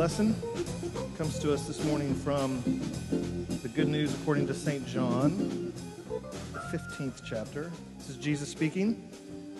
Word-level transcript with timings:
lesson 0.00 0.34
comes 1.18 1.38
to 1.38 1.52
us 1.52 1.66
this 1.66 1.84
morning 1.84 2.14
from 2.14 2.62
the 3.62 3.68
Good 3.68 3.86
News 3.86 4.14
according 4.14 4.46
to 4.46 4.54
St. 4.54 4.86
John, 4.86 5.74
the 6.54 6.58
15th 6.58 7.20
chapter. 7.22 7.70
This 7.98 8.08
is 8.08 8.16
Jesus 8.16 8.48
speaking. 8.48 9.10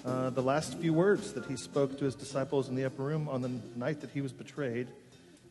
Uh, 0.03 0.31
the 0.31 0.41
last 0.41 0.79
few 0.79 0.95
words 0.95 1.35
that 1.35 1.45
he 1.45 1.59
spoke 1.59 1.99
to 1.99 2.07
his 2.07 2.15
disciples 2.15 2.71
in 2.71 2.75
the 2.75 2.87
upper 2.87 3.03
room 3.03 3.29
on 3.29 3.43
the 3.43 3.51
night 3.77 4.01
that 4.01 4.09
he 4.09 4.23
was 4.23 4.33
betrayed 4.33 4.89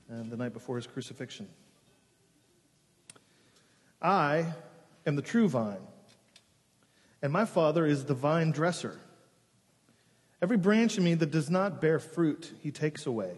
and 0.09 0.31
the 0.31 0.37
night 0.37 0.53
before 0.53 0.77
his 0.77 0.87
crucifixion. 0.87 1.47
I 4.01 4.43
am 5.05 5.15
the 5.15 5.21
true 5.21 5.47
vine, 5.47 5.85
and 7.21 7.31
my 7.31 7.45
Father 7.45 7.85
is 7.85 8.05
the 8.05 8.15
vine 8.15 8.49
dresser. 8.49 8.99
Every 10.41 10.57
branch 10.57 10.97
in 10.97 11.03
me 11.03 11.13
that 11.13 11.29
does 11.29 11.51
not 11.51 11.79
bear 11.79 11.99
fruit, 11.99 12.51
he 12.63 12.71
takes 12.71 13.05
away. 13.05 13.37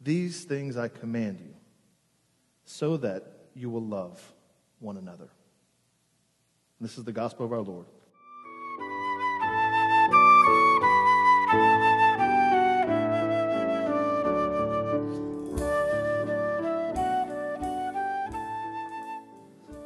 These 0.00 0.44
things 0.44 0.76
I 0.76 0.88
command 0.88 1.40
you, 1.40 1.54
so 2.64 2.96
that 2.98 3.24
you 3.54 3.68
will 3.68 3.84
love 3.84 4.22
one 4.78 4.96
another. 4.96 5.28
This 6.80 6.96
is 6.98 7.04
the 7.04 7.12
gospel 7.12 7.44
of 7.44 7.52
our 7.52 7.60
Lord. 7.60 7.86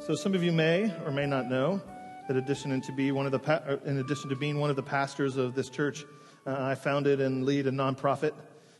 So, 0.05 0.15
some 0.15 0.35
of 0.35 0.43
you 0.43 0.51
may 0.51 0.93
or 1.05 1.11
may 1.11 1.25
not 1.25 1.49
know 1.49 1.81
that 2.27 2.37
addition 2.37 2.79
to 2.79 2.91
be 2.91 3.11
one 3.11 3.25
of 3.25 3.31
the 3.31 3.39
uh, 3.51 3.77
in 3.85 3.97
addition 3.97 4.29
to 4.29 4.35
being 4.35 4.59
one 4.59 4.69
of 4.69 4.75
the 4.75 4.83
pastors 4.83 5.37
of 5.37 5.55
this 5.55 5.69
church, 5.69 6.05
uh, 6.45 6.55
I 6.59 6.75
founded 6.75 7.19
and 7.19 7.45
lead 7.45 7.65
a 7.65 7.71
nonprofit 7.71 8.33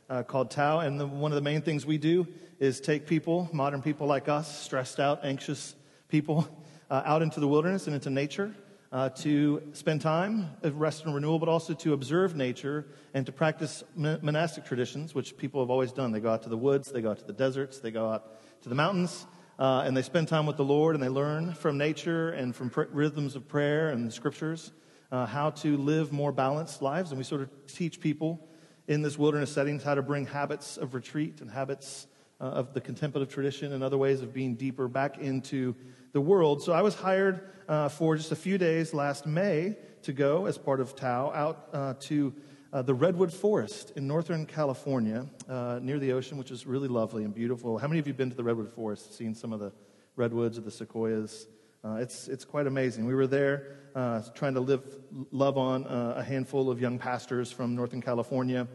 uh, 0.09 0.24
called 0.24 0.52
Tau. 0.52 0.80
And 0.80 1.00
the, 1.00 1.08
one 1.08 1.31
of 1.31 1.36
the 1.36 1.41
main 1.41 1.62
things 1.62 1.86
we 1.86 1.97
do 1.97 2.28
is 2.59 2.80
take 2.80 3.08
people, 3.08 3.50
modern 3.52 3.81
people 3.81 4.08
like 4.08 4.30
us, 4.30 4.62
stressed 4.62 5.00
out, 5.00 5.22
anxious 5.24 5.75
people, 6.09 6.47
uh, 6.90 7.02
out 7.06 7.22
into 7.22 7.40
the 7.40 7.47
wilderness 7.47 7.88
and 7.88 7.96
into 7.96 8.09
nature. 8.09 8.53
Uh, 8.92 9.09
to 9.09 9.59
spend 9.74 10.02
time 10.02 10.52
of 10.62 10.80
rest 10.80 11.03
and 11.03 11.16
renewal, 11.16 11.40
but 11.40 11.50
also 11.50 11.74
to 11.74 11.94
observe 11.94 12.36
nature 12.36 12.86
and 13.16 13.25
to 13.25 13.31
practice 13.31 13.84
monastic 13.96 14.63
traditions, 14.66 15.16
which 15.16 15.36
people 15.36 15.62
have 15.62 15.72
always 15.72 15.92
done. 15.92 16.12
They 16.12 16.19
go 16.19 16.31
out 16.31 16.44
to 16.44 16.50
the 16.50 16.58
woods, 16.58 16.92
they 16.92 17.02
go 17.02 17.09
out 17.09 17.18
to 17.18 17.25
the 17.25 17.34
deserts, 17.34 17.80
they 17.80 17.90
go 17.90 18.12
out 18.12 18.40
to 18.62 18.69
the 18.69 18.75
mountains, 18.75 19.25
uh, 19.58 19.81
and 19.84 19.97
they 19.97 20.03
spend 20.03 20.28
time 20.28 20.46
with 20.46 20.58
the 20.58 20.63
Lord 20.63 20.94
and 20.94 21.03
they 21.03 21.09
learn 21.09 21.56
from 21.56 21.78
nature 21.80 22.30
and 22.30 22.56
from 22.56 22.69
pr- 22.69 22.84
rhythms 22.92 23.36
of 23.36 23.47
prayer 23.47 23.90
and 23.90 24.08
the 24.08 24.12
scriptures 24.12 24.72
uh, 25.12 25.25
how 25.25 25.52
to 25.52 25.78
live 25.78 26.12
more 26.12 26.31
balanced 26.31 26.81
lives. 26.81 27.12
And 27.12 27.18
we 27.18 27.24
sort 27.24 27.42
of 27.42 27.50
teach 27.68 28.00
people 28.00 28.47
in 28.88 29.01
this 29.01 29.17
wilderness 29.17 29.51
settings 29.51 29.83
how 29.83 29.95
to 29.95 30.01
bring 30.01 30.25
habits 30.25 30.77
of 30.77 30.94
retreat 30.94 31.41
and 31.41 31.49
habits 31.49 32.07
uh, 32.41 32.45
of 32.45 32.73
the 32.73 32.81
contemplative 32.81 33.33
tradition 33.33 33.73
and 33.73 33.83
other 33.83 33.97
ways 33.97 34.21
of 34.21 34.33
being 34.33 34.55
deeper 34.55 34.88
back 34.88 35.17
into 35.19 35.75
the 36.11 36.21
world. 36.21 36.61
So 36.61 36.73
I 36.73 36.81
was 36.81 36.95
hired 36.95 37.49
uh, 37.67 37.89
for 37.89 38.16
just 38.16 38.31
a 38.31 38.35
few 38.35 38.57
days 38.57 38.94
last 38.94 39.25
May 39.25 39.77
to 40.03 40.13
go 40.13 40.45
as 40.45 40.57
part 40.57 40.81
of 40.81 40.95
Tau 40.95 41.31
out 41.33 41.69
uh, 41.73 41.94
to 42.01 42.33
uh, 42.73 42.81
the 42.81 42.94
Redwood 42.94 43.31
Forest 43.31 43.94
in 43.95 44.07
Northern 44.07 44.45
California, 44.45 45.27
uh, 45.47 45.79
near 45.81 46.00
the 46.00 46.11
ocean, 46.11 46.38
which 46.38 46.51
is 46.51 46.65
really 46.65 46.88
lovely 46.88 47.23
and 47.23 47.33
beautiful. 47.33 47.77
How 47.77 47.88
many 47.88 48.00
of 48.00 48.07
you 48.07 48.11
have 48.11 48.17
been 48.17 48.31
to 48.31 48.35
the 48.35 48.44
Redwood 48.44 48.73
Forest, 48.73 49.15
seen 49.15 49.35
some 49.35 49.53
of 49.53 49.59
the 49.59 49.71
redwoods 50.15 50.57
or 50.57 50.62
the 50.62 50.71
sequoias? 50.71 51.47
Uh, 51.85 51.95
it's, 51.95 52.30
it's 52.30 52.45
quite 52.45 52.65
amazing. 52.65 53.06
We 53.06 53.13
were 53.13 53.27
there 53.27 53.75
uh, 53.94 54.21
trying 54.33 54.53
to 54.53 54.62
live, 54.62 54.83
love 55.31 55.57
on 55.57 55.85
uh, 55.85 56.13
a 56.15 56.24
handful 56.24 56.69
of 56.69 56.80
young 56.80 56.97
pastors 56.97 57.51
from 57.51 57.75
Northern 57.75 58.01
California. 58.01 58.69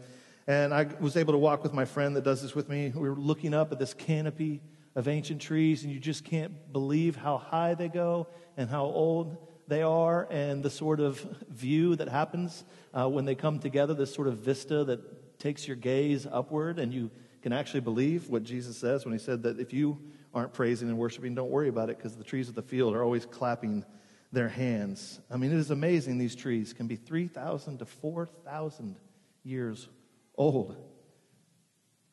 And 0.46 0.74
I 0.74 0.88
was 1.00 1.16
able 1.16 1.32
to 1.32 1.38
walk 1.38 1.62
with 1.62 1.72
my 1.72 1.86
friend 1.86 2.14
that 2.16 2.24
does 2.24 2.42
this 2.42 2.54
with 2.54 2.68
me. 2.68 2.92
We 2.94 3.08
were 3.08 3.16
looking 3.16 3.54
up 3.54 3.72
at 3.72 3.78
this 3.78 3.94
canopy 3.94 4.60
of 4.94 5.08
ancient 5.08 5.40
trees, 5.40 5.84
and 5.84 5.92
you 5.92 5.98
just 5.98 6.22
can't 6.22 6.70
believe 6.70 7.16
how 7.16 7.38
high 7.38 7.72
they 7.74 7.88
go 7.88 8.26
and 8.58 8.68
how 8.68 8.84
old 8.84 9.38
they 9.68 9.82
are 9.82 10.26
and 10.30 10.62
the 10.62 10.70
sort 10.70 11.00
of 11.00 11.20
view 11.48 11.96
that 11.96 12.08
happens 12.08 12.64
uh, 12.92 13.08
when 13.08 13.24
they 13.24 13.34
come 13.34 13.58
together, 13.58 13.94
this 13.94 14.12
sort 14.12 14.28
of 14.28 14.38
vista 14.38 14.84
that 14.84 15.38
takes 15.38 15.66
your 15.66 15.76
gaze 15.76 16.26
upward 16.30 16.78
and 16.78 16.92
you 16.92 17.10
can 17.42 17.52
actually 17.52 17.80
believe 17.80 18.28
what 18.28 18.42
Jesus 18.42 18.76
says 18.76 19.04
when 19.04 19.12
he 19.12 19.18
said 19.18 19.42
that 19.44 19.60
if 19.60 19.72
you 19.72 19.98
aren't 20.34 20.52
praising 20.52 20.88
and 20.88 20.98
worshiping, 20.98 21.34
don't 21.34 21.50
worry 21.50 21.68
about 21.68 21.90
it 21.90 21.96
because 21.96 22.16
the 22.16 22.24
trees 22.24 22.48
of 22.48 22.54
the 22.54 22.62
field 22.62 22.94
are 22.94 23.02
always 23.02 23.26
clapping 23.26 23.84
their 24.32 24.48
hands. 24.48 25.20
I 25.30 25.36
mean, 25.36 25.52
it 25.52 25.58
is 25.58 25.70
amazing 25.70 26.18
these 26.18 26.34
trees 26.34 26.72
can 26.72 26.86
be 26.86 26.96
3,000 26.96 27.78
to 27.78 27.86
4,000 27.86 28.96
years 29.42 29.88
old, 30.36 30.76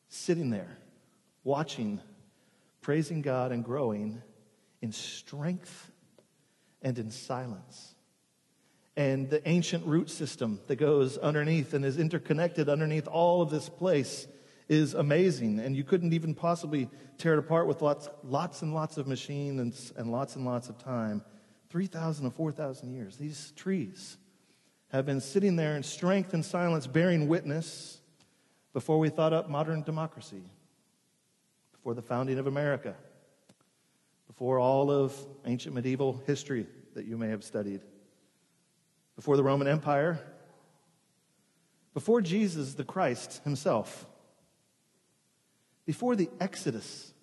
sitting 0.08 0.50
there, 0.50 0.78
watching, 1.44 2.00
praising 2.80 3.22
God, 3.22 3.52
and 3.52 3.64
growing 3.64 4.22
in 4.80 4.92
strength 4.92 5.90
and 6.82 6.98
in 6.98 7.10
silence. 7.10 7.94
And 8.96 9.28
the 9.28 9.46
ancient 9.46 9.84
root 9.84 10.08
system 10.08 10.60
that 10.68 10.76
goes 10.76 11.18
underneath 11.18 11.74
and 11.74 11.84
is 11.84 11.98
interconnected 11.98 12.70
underneath 12.70 13.06
all 13.06 13.42
of 13.42 13.50
this 13.50 13.68
place 13.68 14.26
is 14.68 14.94
amazing. 14.94 15.60
And 15.60 15.76
you 15.76 15.84
couldn't 15.84 16.12
even 16.12 16.34
possibly 16.34 16.88
tear 17.18 17.34
it 17.34 17.38
apart 17.38 17.66
with 17.66 17.82
lots, 17.82 18.08
lots 18.24 18.62
and 18.62 18.74
lots 18.74 18.96
of 18.96 19.06
machines 19.06 19.60
and, 19.60 19.98
and 19.98 20.12
lots 20.12 20.36
and 20.36 20.44
lots 20.44 20.68
of 20.68 20.78
time. 20.78 21.22
3,000 21.70 22.26
or 22.26 22.30
4,000 22.30 22.90
years. 22.94 23.16
These 23.16 23.52
trees 23.56 24.16
have 24.88 25.06
been 25.06 25.20
sitting 25.20 25.56
there 25.56 25.76
in 25.76 25.82
strength 25.82 26.32
and 26.34 26.44
silence, 26.44 26.86
bearing 26.86 27.28
witness 27.28 28.00
before 28.72 28.98
we 28.98 29.08
thought 29.08 29.32
up 29.32 29.48
modern 29.48 29.82
democracy, 29.82 30.42
before 31.72 31.94
the 31.94 32.02
founding 32.02 32.38
of 32.38 32.46
America, 32.46 32.94
before 34.26 34.58
all 34.58 34.90
of 34.90 35.14
ancient 35.44 35.74
medieval 35.74 36.22
history 36.26 36.66
that 36.94 37.04
you 37.04 37.16
may 37.16 37.28
have 37.28 37.42
studied, 37.42 37.82
before 39.16 39.36
the 39.36 39.42
Roman 39.42 39.66
Empire, 39.66 40.20
before 41.94 42.20
Jesus 42.20 42.74
the 42.74 42.84
Christ 42.84 43.40
himself, 43.44 44.06
before 45.86 46.16
the 46.16 46.28
Exodus 46.40 47.14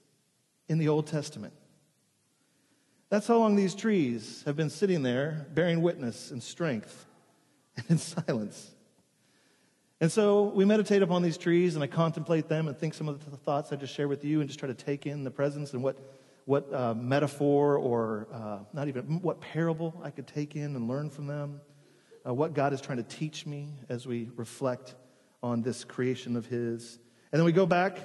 in 0.68 0.80
the 0.80 0.88
Old 0.88 1.06
Testament. 1.08 1.54
That's 3.10 3.28
how 3.28 3.38
long 3.38 3.56
these 3.56 3.76
trees 3.76 4.42
have 4.48 4.56
been 4.56 4.72
sitting 4.72 5.04
there, 5.04 5.46
bearing 5.54 5.82
witness 5.84 6.32
in 6.32 6.42
strength 6.42 7.06
and 7.78 7.86
in 7.90 7.98
silence. 8.00 8.72
And 10.02 10.12
so 10.12 10.46
we 10.46 10.66
meditate 10.66 11.02
upon 11.02 11.22
these 11.22 11.38
trees 11.38 11.76
and 11.76 11.84
I 11.84 11.88
contemplate 11.88 12.50
them 12.50 12.68
and 12.68 12.76
think 12.78 12.94
some 12.94 13.08
of 13.08 13.30
the 13.30 13.38
thoughts 13.38 13.72
I 13.72 13.76
just 13.76 13.94
shared 13.94 14.10
with 14.10 14.26
you 14.26 14.40
and 14.40 14.50
just 14.50 14.60
try 14.60 14.68
to 14.68 14.74
take 14.74 15.06
in 15.06 15.24
the 15.24 15.32
presence 15.32 15.74
and 15.74 15.84
what, 15.84 15.98
what 16.46 16.74
uh, 16.74 16.94
metaphor 16.94 17.78
or 17.78 18.28
uh, 18.34 18.58
not 18.74 18.88
even 18.88 19.22
what 19.22 19.40
parable 19.40 20.02
I 20.04 20.10
could 20.10 20.28
take 20.28 20.56
in 20.56 20.76
and 20.76 20.88
learn 20.88 21.10
from 21.10 21.28
them 21.28 21.62
uh, 22.26 22.34
what 22.34 22.54
God 22.54 22.74
is 22.74 22.82
trying 22.82 22.98
to 22.98 23.04
teach 23.04 23.46
me 23.46 23.70
as 23.90 24.08
we 24.08 24.30
reflect 24.36 24.96
on 25.42 25.62
this 25.62 25.84
creation 25.84 26.36
of 26.36 26.46
His. 26.46 27.00
And 27.32 27.40
then 27.40 27.46
we 27.46 27.52
go 27.52 27.66
back 27.66 28.00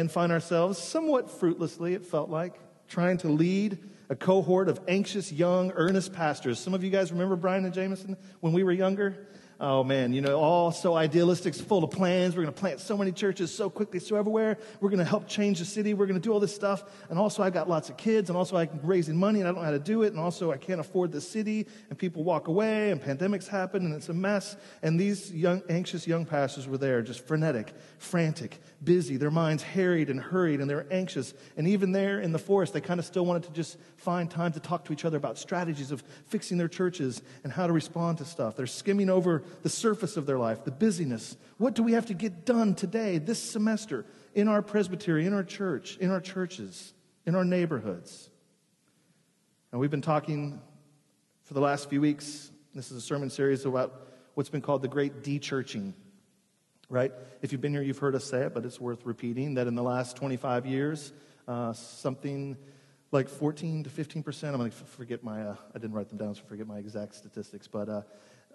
and 0.00 0.10
find 0.10 0.32
ourselves 0.32 0.76
somewhat 0.76 1.30
fruitlessly, 1.30 1.94
it 1.94 2.04
felt 2.04 2.28
like, 2.28 2.58
trying 2.88 3.16
to 3.18 3.28
lead 3.28 3.78
a 4.10 4.16
cohort 4.16 4.68
of 4.68 4.80
anxious, 4.88 5.30
young, 5.30 5.70
earnest 5.76 6.12
pastors. 6.12 6.58
Some 6.58 6.74
of 6.74 6.82
you 6.82 6.90
guys 6.90 7.12
remember 7.12 7.36
Brian 7.36 7.64
and 7.64 7.72
Jamison 7.72 8.16
when 8.40 8.52
we 8.52 8.64
were 8.64 8.72
younger? 8.72 9.28
Oh 9.66 9.82
man, 9.82 10.12
you 10.12 10.20
know, 10.20 10.38
all 10.38 10.72
so 10.72 10.94
idealistic, 10.94 11.54
full 11.54 11.84
of 11.84 11.90
plans. 11.90 12.36
We're 12.36 12.42
going 12.42 12.52
to 12.52 12.60
plant 12.60 12.80
so 12.80 12.98
many 12.98 13.12
churches 13.12 13.52
so 13.52 13.70
quickly, 13.70 13.98
so 13.98 14.14
everywhere. 14.14 14.58
We're 14.78 14.90
going 14.90 14.98
to 14.98 15.06
help 15.06 15.26
change 15.26 15.58
the 15.58 15.64
city. 15.64 15.94
We're 15.94 16.04
going 16.04 16.20
to 16.20 16.22
do 16.22 16.34
all 16.34 16.38
this 16.38 16.54
stuff. 16.54 16.84
And 17.08 17.18
also, 17.18 17.42
I 17.42 17.48
got 17.48 17.66
lots 17.66 17.88
of 17.88 17.96
kids, 17.96 18.28
and 18.28 18.36
also, 18.36 18.58
I'm 18.58 18.68
raising 18.82 19.16
money, 19.16 19.40
and 19.40 19.48
I 19.48 19.52
don't 19.52 19.62
know 19.62 19.64
how 19.64 19.70
to 19.70 19.78
do 19.78 20.02
it. 20.02 20.08
And 20.08 20.20
also, 20.20 20.52
I 20.52 20.58
can't 20.58 20.80
afford 20.80 21.12
the 21.12 21.20
city, 21.22 21.66
and 21.88 21.98
people 21.98 22.24
walk 22.24 22.48
away, 22.48 22.90
and 22.90 23.00
pandemics 23.00 23.48
happen, 23.48 23.86
and 23.86 23.94
it's 23.94 24.10
a 24.10 24.12
mess. 24.12 24.54
And 24.82 25.00
these 25.00 25.32
young, 25.32 25.62
anxious 25.70 26.06
young 26.06 26.26
pastors 26.26 26.68
were 26.68 26.76
there, 26.76 27.00
just 27.00 27.26
frenetic, 27.26 27.72
frantic, 27.96 28.60
busy, 28.82 29.16
their 29.16 29.30
minds 29.30 29.62
harried 29.62 30.10
and 30.10 30.20
hurried, 30.20 30.60
and 30.60 30.68
they 30.68 30.74
were 30.74 30.86
anxious. 30.90 31.32
And 31.56 31.66
even 31.68 31.90
there 31.90 32.20
in 32.20 32.32
the 32.32 32.38
forest, 32.38 32.74
they 32.74 32.82
kind 32.82 33.00
of 33.00 33.06
still 33.06 33.24
wanted 33.24 33.44
to 33.44 33.52
just 33.52 33.78
find 33.96 34.30
time 34.30 34.52
to 34.52 34.60
talk 34.60 34.84
to 34.84 34.92
each 34.92 35.06
other 35.06 35.16
about 35.16 35.38
strategies 35.38 35.90
of 35.90 36.04
fixing 36.26 36.58
their 36.58 36.68
churches 36.68 37.22
and 37.44 37.50
how 37.50 37.66
to 37.66 37.72
respond 37.72 38.18
to 38.18 38.26
stuff. 38.26 38.56
They're 38.56 38.66
skimming 38.66 39.08
over 39.08 39.42
the 39.62 39.68
surface 39.68 40.16
of 40.16 40.26
their 40.26 40.38
life, 40.38 40.64
the 40.64 40.70
busyness. 40.70 41.36
What 41.58 41.74
do 41.74 41.82
we 41.82 41.92
have 41.92 42.06
to 42.06 42.14
get 42.14 42.44
done 42.44 42.74
today, 42.74 43.18
this 43.18 43.42
semester, 43.42 44.04
in 44.34 44.48
our 44.48 44.62
presbytery, 44.62 45.26
in 45.26 45.32
our 45.32 45.44
church, 45.44 45.96
in 45.98 46.10
our 46.10 46.20
churches, 46.20 46.92
in 47.26 47.34
our 47.34 47.44
neighborhoods? 47.44 48.30
And 49.72 49.80
we've 49.80 49.90
been 49.90 50.02
talking 50.02 50.60
for 51.44 51.54
the 51.54 51.60
last 51.60 51.88
few 51.88 52.00
weeks. 52.00 52.50
This 52.74 52.90
is 52.90 52.98
a 52.98 53.00
sermon 53.00 53.30
series 53.30 53.64
about 53.64 54.08
what's 54.34 54.50
been 54.50 54.60
called 54.60 54.82
the 54.82 54.88
great 54.88 55.22
de-churching, 55.22 55.94
right? 56.88 57.12
If 57.42 57.52
you've 57.52 57.60
been 57.60 57.72
here, 57.72 57.82
you've 57.82 57.98
heard 57.98 58.14
us 58.14 58.24
say 58.24 58.42
it, 58.42 58.54
but 58.54 58.64
it's 58.64 58.80
worth 58.80 59.04
repeating 59.04 59.54
that 59.54 59.66
in 59.66 59.74
the 59.74 59.82
last 59.82 60.16
25 60.16 60.66
years, 60.66 61.12
uh, 61.46 61.72
something 61.72 62.56
like 63.14 63.28
14 63.28 63.84
to 63.84 63.90
15 63.90 64.22
percent. 64.22 64.54
I'm 64.54 64.60
going 64.60 64.70
to 64.70 64.76
forget 64.76 65.22
my. 65.22 65.40
Uh, 65.42 65.56
I 65.74 65.78
didn't 65.78 65.92
write 65.92 66.08
them 66.08 66.18
down, 66.18 66.34
so 66.34 66.42
forget 66.42 66.66
my 66.66 66.78
exact 66.78 67.14
statistics. 67.14 67.68
But 67.68 67.88
uh, 67.88 68.02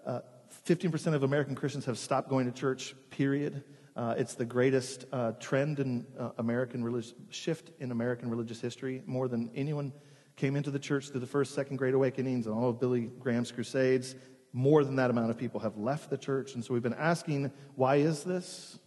uh, 0.06 0.20
15% 0.66 1.14
of 1.14 1.22
American 1.22 1.54
Christians 1.54 1.84
have 1.86 1.98
stopped 1.98 2.28
going 2.28 2.46
to 2.46 2.52
church, 2.52 2.94
period. 3.10 3.62
Uh, 3.96 4.14
it's 4.16 4.34
the 4.34 4.44
greatest 4.44 5.04
uh, 5.12 5.32
trend 5.32 5.80
in 5.80 6.06
uh, 6.18 6.30
American 6.38 6.82
religious 6.82 7.14
shift 7.30 7.70
in 7.80 7.90
American 7.90 8.30
religious 8.30 8.60
history. 8.60 9.02
More 9.06 9.28
than 9.28 9.50
anyone 9.54 9.92
came 10.36 10.56
into 10.56 10.70
the 10.70 10.78
church 10.78 11.10
through 11.10 11.20
the 11.20 11.26
first, 11.26 11.54
second 11.54 11.76
Great 11.76 11.94
Awakenings 11.94 12.46
and 12.46 12.54
all 12.54 12.70
of 12.70 12.80
Billy 12.80 13.10
Graham's 13.18 13.52
crusades. 13.52 14.14
More 14.52 14.84
than 14.84 14.96
that 14.96 15.10
amount 15.10 15.30
of 15.30 15.38
people 15.38 15.60
have 15.60 15.76
left 15.76 16.10
the 16.10 16.18
church. 16.18 16.54
And 16.54 16.64
so 16.64 16.72
we've 16.72 16.82
been 16.82 16.94
asking, 16.94 17.52
why 17.74 17.96
is 17.96 18.24
this? 18.24 18.78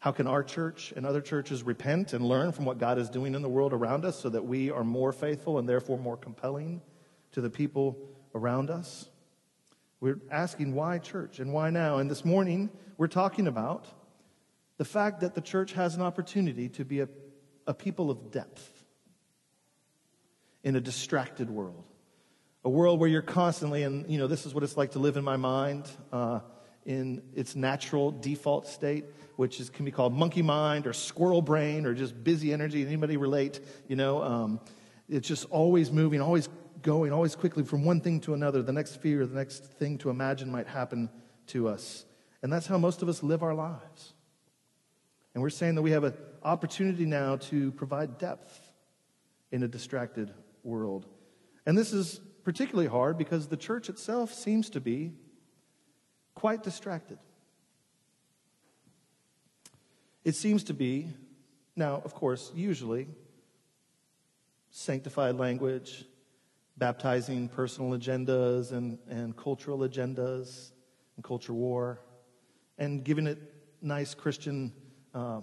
How 0.00 0.12
can 0.12 0.26
our 0.26 0.42
church 0.42 0.92
and 0.96 1.04
other 1.04 1.20
churches 1.20 1.62
repent 1.62 2.12
and 2.12 2.24
learn 2.24 2.52
from 2.52 2.64
what 2.64 2.78
God 2.78 2.98
is 2.98 3.10
doing 3.10 3.34
in 3.34 3.42
the 3.42 3.48
world 3.48 3.72
around 3.72 4.04
us 4.04 4.18
so 4.18 4.28
that 4.30 4.44
we 4.44 4.70
are 4.70 4.84
more 4.84 5.12
faithful 5.12 5.58
and 5.58 5.68
therefore 5.68 5.98
more 5.98 6.16
compelling 6.16 6.80
to 7.32 7.40
the 7.40 7.50
people 7.50 7.98
around 8.34 8.70
us? 8.70 9.08
We're 10.00 10.20
asking 10.30 10.74
why 10.74 10.98
church 10.98 11.40
and 11.40 11.52
why 11.52 11.70
now. 11.70 11.98
And 11.98 12.10
this 12.10 12.24
morning, 12.24 12.70
we're 12.96 13.06
talking 13.06 13.46
about 13.46 13.86
the 14.78 14.84
fact 14.84 15.20
that 15.20 15.34
the 15.34 15.42
church 15.42 15.72
has 15.74 15.94
an 15.94 16.00
opportunity 16.00 16.70
to 16.70 16.86
be 16.86 17.00
a, 17.00 17.08
a 17.66 17.74
people 17.74 18.10
of 18.10 18.30
depth 18.30 18.84
in 20.64 20.74
a 20.74 20.80
distracted 20.80 21.50
world. 21.50 21.84
A 22.64 22.70
world 22.70 22.98
where 22.98 23.08
you're 23.08 23.20
constantly, 23.20 23.82
and 23.82 24.10
you 24.10 24.18
know, 24.18 24.26
this 24.26 24.46
is 24.46 24.54
what 24.54 24.64
it's 24.64 24.76
like 24.76 24.92
to 24.92 24.98
live 24.98 25.18
in 25.18 25.24
my 25.24 25.36
mind 25.36 25.86
uh, 26.12 26.40
in 26.86 27.22
its 27.34 27.54
natural 27.54 28.10
default 28.10 28.66
state, 28.66 29.04
which 29.36 29.60
is, 29.60 29.68
can 29.68 29.84
be 29.84 29.90
called 29.90 30.14
monkey 30.14 30.42
mind 30.42 30.86
or 30.86 30.94
squirrel 30.94 31.42
brain 31.42 31.84
or 31.84 31.92
just 31.92 32.24
busy 32.24 32.54
energy. 32.54 32.86
Anybody 32.86 33.18
relate? 33.18 33.60
You 33.86 33.96
know, 33.96 34.22
um, 34.22 34.60
it's 35.10 35.28
just 35.28 35.44
always 35.50 35.90
moving, 35.90 36.22
always 36.22 36.48
going 36.82 37.12
always 37.12 37.34
quickly 37.34 37.64
from 37.64 37.84
one 37.84 38.00
thing 38.00 38.20
to 38.20 38.34
another. 38.34 38.62
The 38.62 38.72
next 38.72 38.96
fear, 38.96 39.26
the 39.26 39.36
next 39.36 39.64
thing 39.64 39.98
to 39.98 40.10
imagine 40.10 40.50
might 40.50 40.66
happen 40.66 41.10
to 41.48 41.68
us. 41.68 42.04
And 42.42 42.52
that's 42.52 42.66
how 42.66 42.78
most 42.78 43.02
of 43.02 43.08
us 43.08 43.22
live 43.22 43.42
our 43.42 43.54
lives. 43.54 44.14
And 45.34 45.42
we're 45.42 45.50
saying 45.50 45.74
that 45.76 45.82
we 45.82 45.92
have 45.92 46.04
an 46.04 46.14
opportunity 46.42 47.04
now 47.04 47.36
to 47.36 47.72
provide 47.72 48.18
depth 48.18 48.72
in 49.52 49.62
a 49.62 49.68
distracted 49.68 50.32
world. 50.62 51.06
And 51.66 51.76
this 51.76 51.92
is 51.92 52.20
particularly 52.44 52.88
hard 52.88 53.18
because 53.18 53.48
the 53.48 53.56
church 53.56 53.88
itself 53.88 54.32
seems 54.32 54.70
to 54.70 54.80
be 54.80 55.12
quite 56.34 56.62
distracted. 56.62 57.18
It 60.24 60.34
seems 60.34 60.64
to 60.64 60.74
be, 60.74 61.08
now, 61.76 62.02
of 62.04 62.14
course, 62.14 62.50
usually, 62.54 63.08
sanctified 64.70 65.36
language, 65.36 66.04
baptizing 66.80 67.46
personal 67.46 67.96
agendas 67.96 68.72
and, 68.72 68.98
and 69.08 69.36
cultural 69.36 69.80
agendas 69.80 70.72
and 71.14 71.24
culture 71.24 71.52
war, 71.52 72.00
and 72.78 73.04
giving 73.04 73.26
it 73.26 73.38
nice 73.82 74.14
Christian 74.14 74.72
uh, 75.14 75.42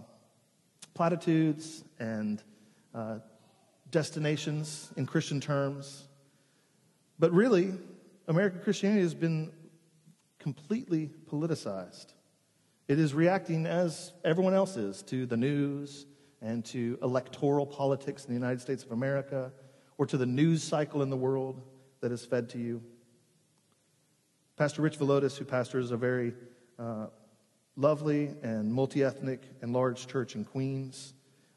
platitudes 0.95 1.83
and 1.99 2.43
uh, 2.93 3.19
destinations 3.91 4.91
in 4.97 5.05
Christian 5.05 5.39
terms. 5.39 6.07
But 7.19 7.31
really, 7.31 7.73
American 8.27 8.59
Christianity 8.61 9.01
has 9.01 9.13
been 9.13 9.51
completely 10.39 11.11
politicized. 11.29 12.07
It 12.87 12.97
is 12.97 13.13
reacting 13.13 13.67
as 13.67 14.11
everyone 14.25 14.55
else 14.55 14.75
is 14.75 15.03
to 15.03 15.27
the 15.27 15.37
news 15.37 16.07
and 16.41 16.65
to 16.65 16.97
electoral 17.03 17.67
politics 17.67 18.25
in 18.25 18.29
the 18.29 18.39
United 18.39 18.61
States 18.61 18.83
of 18.83 18.91
America 18.91 19.51
or 19.97 20.05
to 20.05 20.17
the 20.17 20.25
news 20.25 20.63
cycle 20.63 21.01
in 21.01 21.09
the 21.09 21.17
world 21.17 21.61
that 22.01 22.11
is 22.11 22.25
fed 22.25 22.49
to 22.49 22.57
you. 22.57 22.81
Pastor 24.55 24.81
Rich 24.81 24.97
Villodas, 24.97 25.37
who 25.37 25.45
pastors 25.45 25.91
a 25.91 25.97
very 25.97 26.33
uh, 26.79 27.07
lovely 27.75 28.33
and 28.41 28.71
multi 28.73 29.03
ethnic 29.03 29.41
and 29.61 29.73
large 29.73 30.07
church 30.07 30.35
in 30.35 30.45
Queens, 30.45 31.13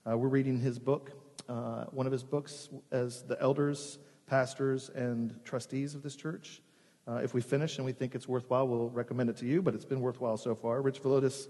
uh, 0.09 0.17
we're 0.17 0.29
reading 0.29 0.59
his 0.59 0.79
book, 0.79 1.13
uh, 1.49 1.85
one 1.87 2.07
of 2.07 2.13
his 2.13 2.23
books, 2.23 2.69
as 2.91 3.23
the 3.23 3.41
elders, 3.41 3.99
pastors, 4.27 4.91
and 4.91 5.39
trustees 5.45 5.95
of 5.95 6.03
this 6.03 6.17
church. 6.17 6.63
Uh, 7.09 7.17
if 7.17 7.35
we 7.35 7.41
finish 7.41 7.77
and 7.79 7.85
we 7.85 7.93
think 7.93 8.15
it's 8.15 8.29
worthwhile, 8.29 8.69
we'll 8.69 8.91
recommend 8.91 9.29
it 9.29 9.37
to 9.39 9.47
you, 9.47 9.61
but 9.63 9.75
it's 9.75 9.85
been 9.85 10.01
worthwhile 10.01 10.37
so 10.37 10.55
far. 10.55 10.81
Rich 10.81 11.03
Villodas 11.03 11.49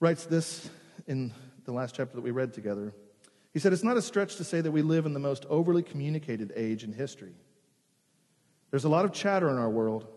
writes 0.00 0.24
this 0.26 0.68
in 1.06 1.32
the 1.64 1.72
last 1.72 1.94
chapter 1.94 2.16
that 2.16 2.22
we 2.22 2.30
read 2.30 2.52
together. 2.52 2.92
He 3.54 3.60
said, 3.60 3.72
It's 3.72 3.84
not 3.84 3.96
a 3.96 4.02
stretch 4.02 4.36
to 4.36 4.44
say 4.44 4.60
that 4.60 4.72
we 4.72 4.82
live 4.82 5.06
in 5.06 5.14
the 5.14 5.20
most 5.20 5.46
overly 5.48 5.82
communicated 5.82 6.52
age 6.56 6.82
in 6.82 6.92
history. 6.92 7.34
There's 8.70 8.84
a 8.84 8.88
lot 8.88 9.04
of 9.04 9.12
chatter 9.12 9.48
in 9.48 9.56
our 9.56 9.70
world. 9.70 10.08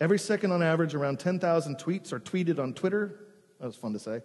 Every 0.00 0.18
second, 0.18 0.52
on 0.52 0.62
average, 0.62 0.94
around 0.94 1.18
10,000 1.18 1.76
tweets 1.76 2.12
are 2.12 2.20
tweeted 2.20 2.60
on 2.60 2.72
Twitter. 2.72 3.18
That 3.58 3.66
was 3.66 3.76
fun 3.76 3.92
to 3.94 3.98
say. 3.98 4.20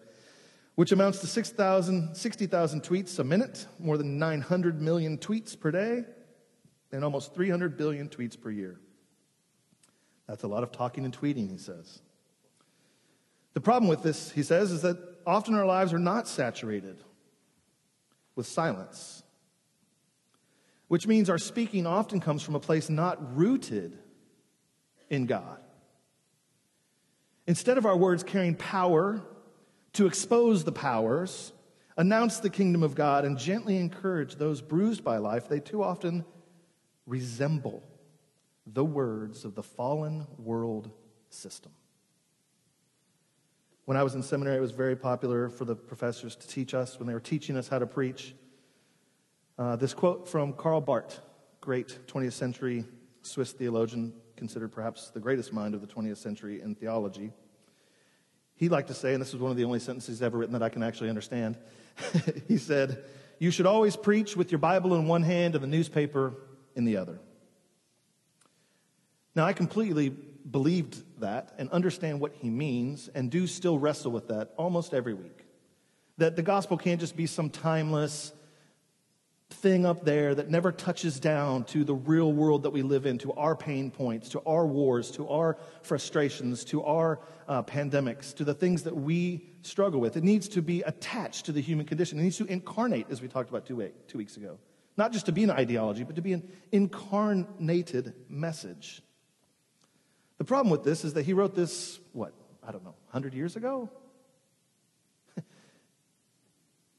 Which 0.76 0.92
amounts 0.92 1.20
to 1.20 1.28
6,000, 1.28 2.16
60,000 2.16 2.84
tweets 2.84 3.18
a 3.18 3.24
minute, 3.24 3.66
more 3.80 3.98
than 3.98 4.20
900 4.20 4.82
million 4.82 5.18
tweets 5.18 5.60
per 5.60 5.72
day, 5.72 6.04
and 6.92 7.04
almost 7.04 7.34
300 7.34 7.76
billion 7.78 8.08
tweets 8.08 8.40
per 8.40 8.52
year. 8.52 8.80
That's 10.28 10.44
a 10.44 10.48
lot 10.48 10.62
of 10.62 10.72
talking 10.72 11.06
and 11.06 11.18
tweeting, 11.18 11.50
he 11.50 11.58
says. 11.58 12.02
The 13.54 13.62
problem 13.62 13.90
with 13.90 14.04
this, 14.04 14.32
he 14.32 14.44
says, 14.44 14.72
is 14.72 14.82
that 14.84 14.98
often 15.26 15.56
our 15.56 15.66
lives 15.66 15.94
are 15.94 16.00
not 16.00 16.28
saturated 16.28 17.04
with 18.42 18.48
silence, 18.48 19.22
which 20.88 21.06
means 21.06 21.30
our 21.30 21.38
speaking 21.38 21.86
often 21.86 22.20
comes 22.20 22.42
from 22.42 22.56
a 22.56 22.60
place 22.60 22.90
not 22.90 23.38
rooted 23.38 23.96
in 25.12 25.28
God. 25.28 25.60
Instead 27.46 27.78
of 27.78 27.86
our 27.86 27.96
words 27.96 28.24
carrying 28.24 28.56
power 28.56 29.22
to 29.94 30.08
expose 30.08 30.64
the 30.64 30.72
powers, 30.72 31.54
announce 31.98 32.40
the 32.40 32.50
kingdom 32.50 32.82
of 32.82 32.96
God, 32.96 33.26
and 33.26 33.38
gently 33.38 33.78
encourage 33.78 34.34
those 34.38 34.60
bruised 34.60 35.04
by 35.04 35.18
life, 35.18 35.48
they 35.48 35.60
too 35.60 35.84
often 35.84 36.26
resemble 37.06 37.84
the 38.66 38.84
words 38.84 39.46
of 39.46 39.54
the 39.54 39.62
fallen 39.62 40.26
world 40.40 40.90
system. 41.30 41.74
When 43.92 43.98
I 43.98 44.04
was 44.04 44.16
in 44.16 44.24
seminary, 44.24 44.56
it 44.56 44.62
was 44.62 44.72
very 44.72 44.96
popular 44.96 45.50
for 45.50 45.66
the 45.66 45.76
professors 45.76 46.38
to 46.38 46.48
teach 46.48 46.74
us 46.74 46.98
when 46.98 47.10
they 47.10 47.14
were 47.14 47.20
teaching 47.20 47.58
us 47.58 47.68
how 47.68 47.78
to 47.78 47.86
preach. 47.86 48.34
Uh, 49.60 49.76
this 49.76 49.94
quote 49.94 50.30
from 50.30 50.54
Karl 50.54 50.80
Barth, 50.80 51.20
great 51.60 52.00
20th 52.08 52.32
century 52.32 52.86
Swiss 53.22 53.52
theologian, 53.52 54.14
considered 54.38 54.72
perhaps 54.72 55.10
the 55.10 55.20
greatest 55.20 55.52
mind 55.52 55.76
of 55.76 55.82
the 55.82 55.88
20th 55.88 56.16
century 56.20 56.62
in 56.62 56.74
theology. 56.74 57.34
He 58.56 58.70
liked 58.70 58.88
to 58.88 58.94
say, 58.94 59.12
and 59.12 59.22
this 59.22 59.34
is 59.34 59.42
one 59.42 59.52
of 59.52 59.58
the 59.58 59.66
only 59.66 59.80
sentences 59.80 60.22
ever 60.22 60.38
written 60.38 60.54
that 60.54 60.64
I 60.64 60.70
can 60.70 60.84
actually 60.84 61.10
understand. 61.10 61.58
he 62.48 62.58
said, 62.58 63.04
You 63.40 63.52
should 63.52 63.66
always 63.66 63.98
preach 63.98 64.38
with 64.38 64.54
your 64.54 64.60
Bible 64.60 64.96
in 64.96 65.06
one 65.06 65.24
hand 65.24 65.54
and 65.54 65.62
the 65.62 65.68
newspaper 65.68 66.36
in 66.78 66.86
the 66.86 66.96
other. 66.96 67.20
Now, 69.36 69.44
I 69.44 69.52
completely 69.52 70.16
believed 70.50 71.04
that 71.20 71.54
and 71.58 71.70
understand 71.70 72.20
what 72.20 72.34
he 72.34 72.50
means 72.50 73.10
and 73.14 73.30
do 73.30 73.48
still 73.48 73.78
wrestle 73.78 74.12
with 74.12 74.28
that 74.30 74.54
almost 74.58 74.94
every 74.94 75.14
week. 75.14 75.46
That 76.18 76.36
the 76.36 76.42
gospel 76.42 76.78
can't 76.78 77.00
just 77.00 77.16
be 77.16 77.26
some 77.26 77.50
timeless 77.50 78.34
thing 79.50 79.86
up 79.86 80.06
there 80.06 80.34
that 80.34 80.50
never 80.50 80.72
touches 80.72 81.20
down 81.20 81.66
to 81.66 81.84
the 81.84 81.94
real 81.94 82.32
world 82.32 82.64
that 82.64 82.70
we 82.72 82.82
live 82.82 83.06
in, 83.06 83.18
to 83.20 83.34
our 83.34 83.56
pain 83.56 83.92
points, 83.92 84.30
to 84.30 84.42
our 84.46 84.66
wars, 84.66 85.12
to 85.12 85.28
our 85.28 85.58
frustrations, 85.82 86.64
to 86.66 86.84
our 86.84 87.20
uh, 87.48 87.62
pandemics, 87.64 88.34
to 88.36 88.44
the 88.44 88.54
things 88.54 88.84
that 88.84 88.96
we 88.96 89.46
struggle 89.62 90.00
with. 90.00 90.18
It 90.18 90.24
needs 90.24 90.48
to 90.50 90.62
be 90.62 90.82
attached 90.82 91.46
to 91.46 91.52
the 91.52 91.62
human 91.62 91.86
condition. 91.86 92.20
It 92.20 92.24
needs 92.24 92.38
to 92.38 92.46
incarnate, 92.46 93.08
as 93.10 93.22
we 93.22 93.28
talked 93.28 93.50
about 93.50 93.66
two, 93.66 93.78
week, 93.78 94.08
two 94.08 94.18
weeks 94.18 94.38
ago. 94.38 94.58
Not 94.98 95.12
just 95.12 95.26
to 95.28 95.32
be 95.32 95.44
an 95.44 95.52
ideology, 95.52 96.04
but 96.04 96.16
to 96.16 96.22
be 96.22 96.34
an 96.34 96.50
incarnated 96.72 98.14
message. 98.30 99.02
The 100.42 100.46
problem 100.46 100.72
with 100.72 100.84
this 100.84 101.06
is 101.06 101.14
that 101.14 101.22
he 101.24 101.34
wrote 101.34 101.54
this, 101.54 102.00
what, 102.14 102.34
I 102.68 102.72
don't 102.72 102.84
know, 102.84 102.96
100 103.12 103.36
years 103.36 103.56
ago? 103.56 103.92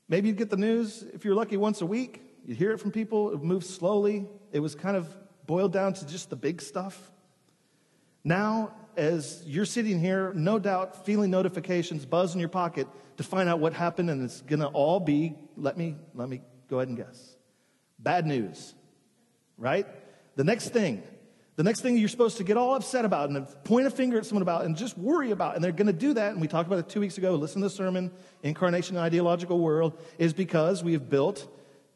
Maybe 0.09 0.29
you'd 0.29 0.37
get 0.37 0.49
the 0.49 0.57
news, 0.57 1.05
if 1.13 1.25
you're 1.25 1.35
lucky, 1.35 1.57
once 1.57 1.81
a 1.81 1.87
week. 1.87 2.23
You'd 2.47 2.57
hear 2.57 2.71
it 2.71 2.79
from 2.79 2.93
people, 2.93 3.33
it 3.33 3.43
moves 3.43 3.69
slowly. 3.69 4.29
It 4.53 4.61
was 4.61 4.77
kind 4.77 4.97
of 4.97 5.09
boiled 5.45 5.73
down 5.73 5.95
to 5.95 6.07
just 6.07 6.31
the 6.31 6.37
big 6.37 6.63
stuff. 6.63 7.11
Now, 8.23 8.77
as 8.97 9.43
you're 9.45 9.65
sitting 9.65 9.99
here, 9.99 10.33
no 10.35 10.61
doubt 10.61 11.05
feeling 11.05 11.33
notifications 11.33 12.07
buzz 12.07 12.35
in 12.35 12.39
your 12.39 12.49
pocket 12.49 12.87
to 13.17 13.25
find 13.25 13.49
out 13.49 13.59
what 13.59 13.73
happened, 13.73 14.09
and 14.09 14.23
it's 14.23 14.41
going 14.43 14.61
to 14.61 14.69
all 14.69 15.01
be, 15.01 15.35
let 15.57 15.77
me, 15.77 15.97
let 16.15 16.29
me 16.29 16.43
go 16.71 16.77
ahead 16.77 16.87
and 16.87 16.97
guess. 16.97 17.35
Bad 17.99 18.25
news, 18.25 18.73
right? 19.59 19.89
The 20.37 20.45
next 20.45 20.69
thing, 20.69 21.03
the 21.57 21.63
next 21.63 21.81
thing 21.81 21.97
you're 21.99 22.09
supposed 22.09 22.39
to 22.39 22.45
get 22.45 22.57
all 22.57 22.75
upset 22.75 23.05
about 23.05 23.29
and 23.29 23.47
point 23.65 23.87
a 23.87 23.91
finger 23.91 24.19
at 24.19 24.25
someone 24.25 24.43
about 24.43 24.65
and 24.65 24.77
just 24.77 24.97
worry 24.97 25.33
about, 25.33 25.55
and 25.55 25.63
they're 25.63 25.73
going 25.73 25.87
to 25.87 25.93
do 25.93 26.15
that, 26.15 26.33
and 26.33 26.41
we 26.41 26.49
talked 26.49 26.67
about 26.67 26.79
it 26.79 26.89
two 26.89 27.01
weeks 27.01 27.19
ago. 27.19 27.35
Listen 27.35 27.61
to 27.61 27.69
the 27.69 27.75
sermon, 27.75 28.11
Incarnation 28.43 28.97
and 28.97 29.05
Ideological 29.05 29.59
World, 29.59 29.99
is 30.19 30.33
because 30.33 30.83
we 30.83 30.95
have 30.95 31.11
built 31.11 31.49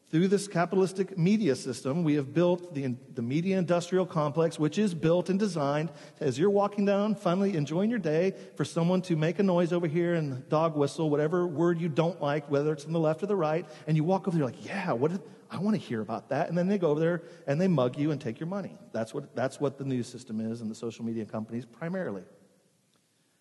through 0.09 0.29
this 0.29 0.47
capitalistic 0.47 1.17
media 1.17 1.53
system, 1.53 2.03
we 2.05 2.13
have 2.13 2.33
built 2.33 2.73
the, 2.73 2.95
the 3.13 3.21
media 3.21 3.57
industrial 3.57 4.05
complex, 4.05 4.57
which 4.57 4.77
is 4.77 4.93
built 4.93 5.29
and 5.29 5.37
designed 5.37 5.91
as 6.21 6.39
you're 6.39 6.49
walking 6.49 6.85
down, 6.85 7.13
finally 7.13 7.57
enjoying 7.57 7.89
your 7.89 7.99
day, 7.99 8.33
for 8.55 8.63
someone 8.63 9.01
to 9.01 9.17
make 9.17 9.37
a 9.39 9.43
noise 9.43 9.73
over 9.73 9.85
here 9.85 10.13
and 10.13 10.47
dog 10.47 10.77
whistle, 10.77 11.09
whatever 11.09 11.45
word 11.45 11.81
you 11.81 11.89
don't 11.89 12.21
like, 12.21 12.49
whether 12.49 12.71
it's 12.71 12.85
on 12.85 12.93
the 12.93 12.99
left 12.99 13.21
or 13.21 13.25
the 13.25 13.35
right, 13.35 13.65
and 13.85 13.97
you 13.97 14.03
walk 14.05 14.29
over 14.29 14.37
there 14.37 14.45
like, 14.45 14.65
yeah, 14.65 14.93
what 14.93 15.11
I 15.49 15.59
want 15.59 15.75
to 15.75 15.81
hear 15.81 16.01
about 16.01 16.29
that. 16.29 16.49
And 16.49 16.57
then 16.57 16.67
they 16.67 16.77
go 16.77 16.89
over 16.89 16.99
there 16.99 17.23
and 17.45 17.59
they 17.59 17.67
mug 17.67 17.97
you 17.97 18.11
and 18.11 18.19
take 18.19 18.39
your 18.39 18.47
money. 18.47 18.77
That's 18.91 19.13
what, 19.13 19.35
that's 19.35 19.59
what 19.59 19.77
the 19.77 19.85
news 19.85 20.07
system 20.07 20.39
is 20.39 20.61
and 20.61 20.69
the 20.69 20.75
social 20.75 21.05
media 21.05 21.25
companies 21.25 21.65
primarily. 21.65 22.23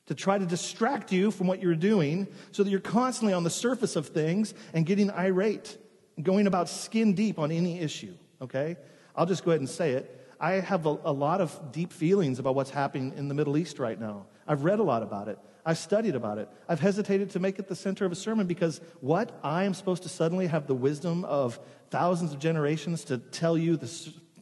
To 0.06 0.14
try 0.14 0.38
to 0.38 0.46
distract 0.46 1.10
you 1.10 1.32
from 1.32 1.48
what 1.48 1.60
you're 1.60 1.74
doing 1.74 2.28
so 2.52 2.62
that 2.62 2.70
you're 2.70 2.78
constantly 2.78 3.32
on 3.32 3.42
the 3.42 3.50
surface 3.50 3.96
of 3.96 4.08
things 4.08 4.54
and 4.72 4.86
getting 4.86 5.10
irate 5.10 5.76
going 6.22 6.46
about 6.46 6.68
skin 6.68 7.14
deep 7.14 7.38
on 7.38 7.50
any 7.50 7.80
issue, 7.80 8.14
okay? 8.40 8.76
I'll 9.14 9.26
just 9.26 9.44
go 9.44 9.50
ahead 9.50 9.60
and 9.60 9.68
say 9.68 9.92
it. 9.92 10.12
I 10.38 10.52
have 10.54 10.86
a, 10.86 10.98
a, 11.04 11.12
lot 11.12 11.40
of 11.40 11.72
deep 11.72 11.92
feelings 11.92 12.38
about 12.38 12.54
what's 12.54 12.70
happening 12.70 13.14
in 13.16 13.28
the 13.28 13.34
Middle 13.34 13.56
East 13.56 13.78
right 13.78 13.98
now. 13.98 14.26
I've 14.46 14.64
read 14.64 14.78
a 14.78 14.82
lot 14.82 15.02
about 15.02 15.28
it. 15.28 15.38
I've 15.68 15.78
studied 15.78 16.14
about 16.14 16.38
it. 16.38 16.48
I've 16.68 16.78
hesitated 16.78 17.30
to 17.30 17.40
make 17.40 17.58
it 17.58 17.66
the 17.66 17.74
center 17.74 18.06
of 18.06 18.12
a 18.12 18.14
sermon 18.14 18.46
because 18.46 18.80
what? 19.00 19.36
I 19.42 19.64
am 19.64 19.74
supposed 19.74 20.04
to 20.04 20.08
suddenly 20.08 20.46
have 20.46 20.68
the 20.68 20.76
wisdom 20.76 21.24
of 21.24 21.58
thousands 21.90 22.32
of 22.32 22.38
generations 22.38 23.02
to 23.04 23.18
tell 23.18 23.58
you 23.58 23.76
the, 23.76 23.88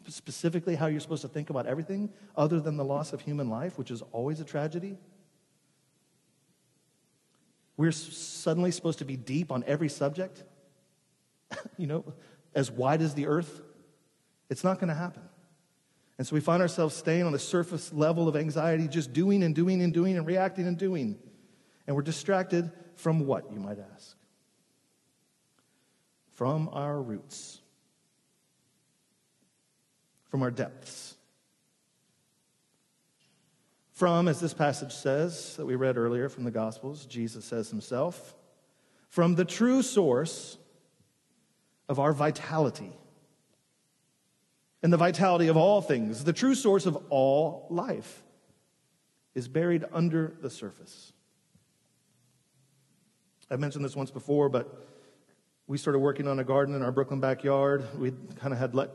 specifically 0.06 0.74
how 0.74 0.86
you're 0.86 1.00
supposed 1.00 1.22
to 1.22 1.28
think 1.28 1.48
about 1.48 1.66
everything 1.66 2.10
other 2.36 2.60
than 2.60 2.76
the 2.76 2.84
loss 2.84 3.14
of 3.14 3.22
human 3.22 3.48
life, 3.48 3.78
which 3.78 3.90
is 3.90 4.02
always 4.12 4.38
a 4.40 4.44
tragedy? 4.44 4.98
We're 7.78 7.92
suddenly 7.92 8.70
supposed 8.70 8.98
to 8.98 9.06
be 9.06 9.16
deep 9.16 9.50
on 9.50 9.64
every 9.66 9.88
subject? 9.88 10.44
you 11.78 11.86
know, 11.86 12.04
as 12.54 12.70
wide 12.70 13.00
as 13.00 13.14
the 13.14 13.28
earth? 13.28 13.62
It's 14.50 14.62
not 14.62 14.78
going 14.78 14.88
to 14.88 14.94
happen. 14.94 15.22
And 16.18 16.26
so 16.26 16.35
we 16.35 16.40
find 16.40 16.62
ourselves 16.62 16.94
staying 16.94 17.25
on 17.25 17.33
the 17.33 17.38
surface 17.38 17.92
level 17.92 18.28
of 18.28 18.37
anxiety, 18.37 18.87
just 18.87 19.12
doing 19.12 19.42
and 19.42 19.54
doing 19.54 19.83
and 19.83 19.92
doing 19.92 20.16
and 20.16 20.26
reacting 20.26 20.66
and 20.66 20.78
doing. 20.78 21.18
And 21.87 21.97
we're 21.97 22.02
distracted 22.02 22.71
from 22.94 23.26
what, 23.26 23.52
you 23.52 23.59
might 23.59 23.78
ask? 23.94 24.16
From 26.30 26.68
our 26.73 27.00
roots, 27.00 27.61
from 30.28 30.42
our 30.42 30.50
depths. 30.50 31.16
From, 33.92 34.26
as 34.26 34.40
this 34.40 34.54
passage 34.54 34.92
says 34.92 35.56
that 35.56 35.66
we 35.66 35.76
read 35.76 35.97
earlier 35.97 36.28
from 36.28 36.44
the 36.44 36.50
Gospels, 36.50 37.06
Jesus 37.06 37.44
says 37.44 37.71
himself, 37.71 38.35
from 39.09 39.37
the 39.37 39.44
true 39.44 39.83
source 39.83 40.59
of 41.88 42.00
our 42.00 42.12
vitality 42.12 42.92
and 44.84 44.92
the 44.92 44.98
vitality 44.98 45.48
of 45.48 45.56
all 45.56 45.80
things, 45.80 46.24
the 46.24 46.32
true 46.32 46.54
source 46.54 46.84
of 46.84 46.96
all 47.08 47.66
life, 47.70 48.22
is 49.34 49.48
buried 49.48 49.82
under 49.94 50.36
the 50.42 50.50
surface. 50.50 51.14
I've 53.50 53.60
mentioned 53.60 53.82
this 53.82 53.96
once 53.96 54.10
before, 54.10 54.50
but 54.50 54.86
we 55.66 55.78
started 55.78 56.00
working 56.00 56.28
on 56.28 56.38
a 56.38 56.44
garden 56.44 56.74
in 56.74 56.82
our 56.82 56.92
Brooklyn 56.92 57.18
backyard. 57.18 57.82
We 57.98 58.12
kind 58.38 58.52
of 58.52 58.58
had 58.58 58.74
let, 58.74 58.90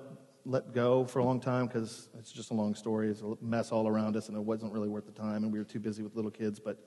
let 0.46 0.74
go 0.74 1.06
for 1.06 1.20
a 1.20 1.24
long 1.24 1.40
time 1.40 1.66
because 1.66 2.08
it's 2.20 2.32
just 2.32 2.52
a 2.52 2.54
long 2.54 2.76
story. 2.76 3.10
It's 3.10 3.24
a 3.24 3.36
mess 3.42 3.72
all 3.72 3.88
around 3.88 4.16
us, 4.16 4.28
and 4.28 4.38
it 4.38 4.44
wasn't 4.44 4.72
really 4.72 4.90
worth 4.90 5.08
the 5.08 5.12
time, 5.12 5.44
and 5.44 5.52
we 5.52 5.58
were 5.58 5.66
too 5.66 5.80
busy 5.80 6.04
with 6.04 6.16
little 6.16 6.30
kids. 6.30 6.60
But 6.60 6.78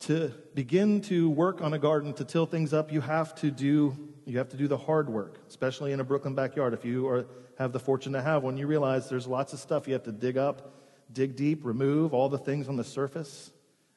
to 0.00 0.32
begin 0.54 1.02
to 1.02 1.28
work 1.28 1.60
on 1.60 1.74
a 1.74 1.78
garden, 1.78 2.14
to 2.14 2.24
till 2.24 2.46
things 2.46 2.72
up, 2.72 2.90
you 2.90 3.02
have 3.02 3.34
to 3.36 3.50
do 3.50 4.08
you 4.24 4.38
have 4.38 4.48
to 4.50 4.56
do 4.56 4.68
the 4.68 4.76
hard 4.76 5.08
work, 5.08 5.38
especially 5.48 5.92
in 5.92 6.00
a 6.00 6.04
Brooklyn 6.04 6.34
backyard. 6.34 6.74
If 6.74 6.84
you 6.84 7.08
are, 7.08 7.26
have 7.58 7.72
the 7.72 7.80
fortune 7.80 8.12
to 8.12 8.22
have 8.22 8.44
when 8.44 8.56
you 8.56 8.66
realize 8.66 9.08
there's 9.08 9.26
lots 9.26 9.52
of 9.52 9.58
stuff 9.58 9.88
you 9.88 9.92
have 9.92 10.04
to 10.04 10.12
dig 10.12 10.38
up, 10.38 10.72
dig 11.12 11.34
deep, 11.34 11.64
remove 11.64 12.14
all 12.14 12.28
the 12.28 12.38
things 12.38 12.68
on 12.68 12.76
the 12.76 12.84
surface, 12.84 13.50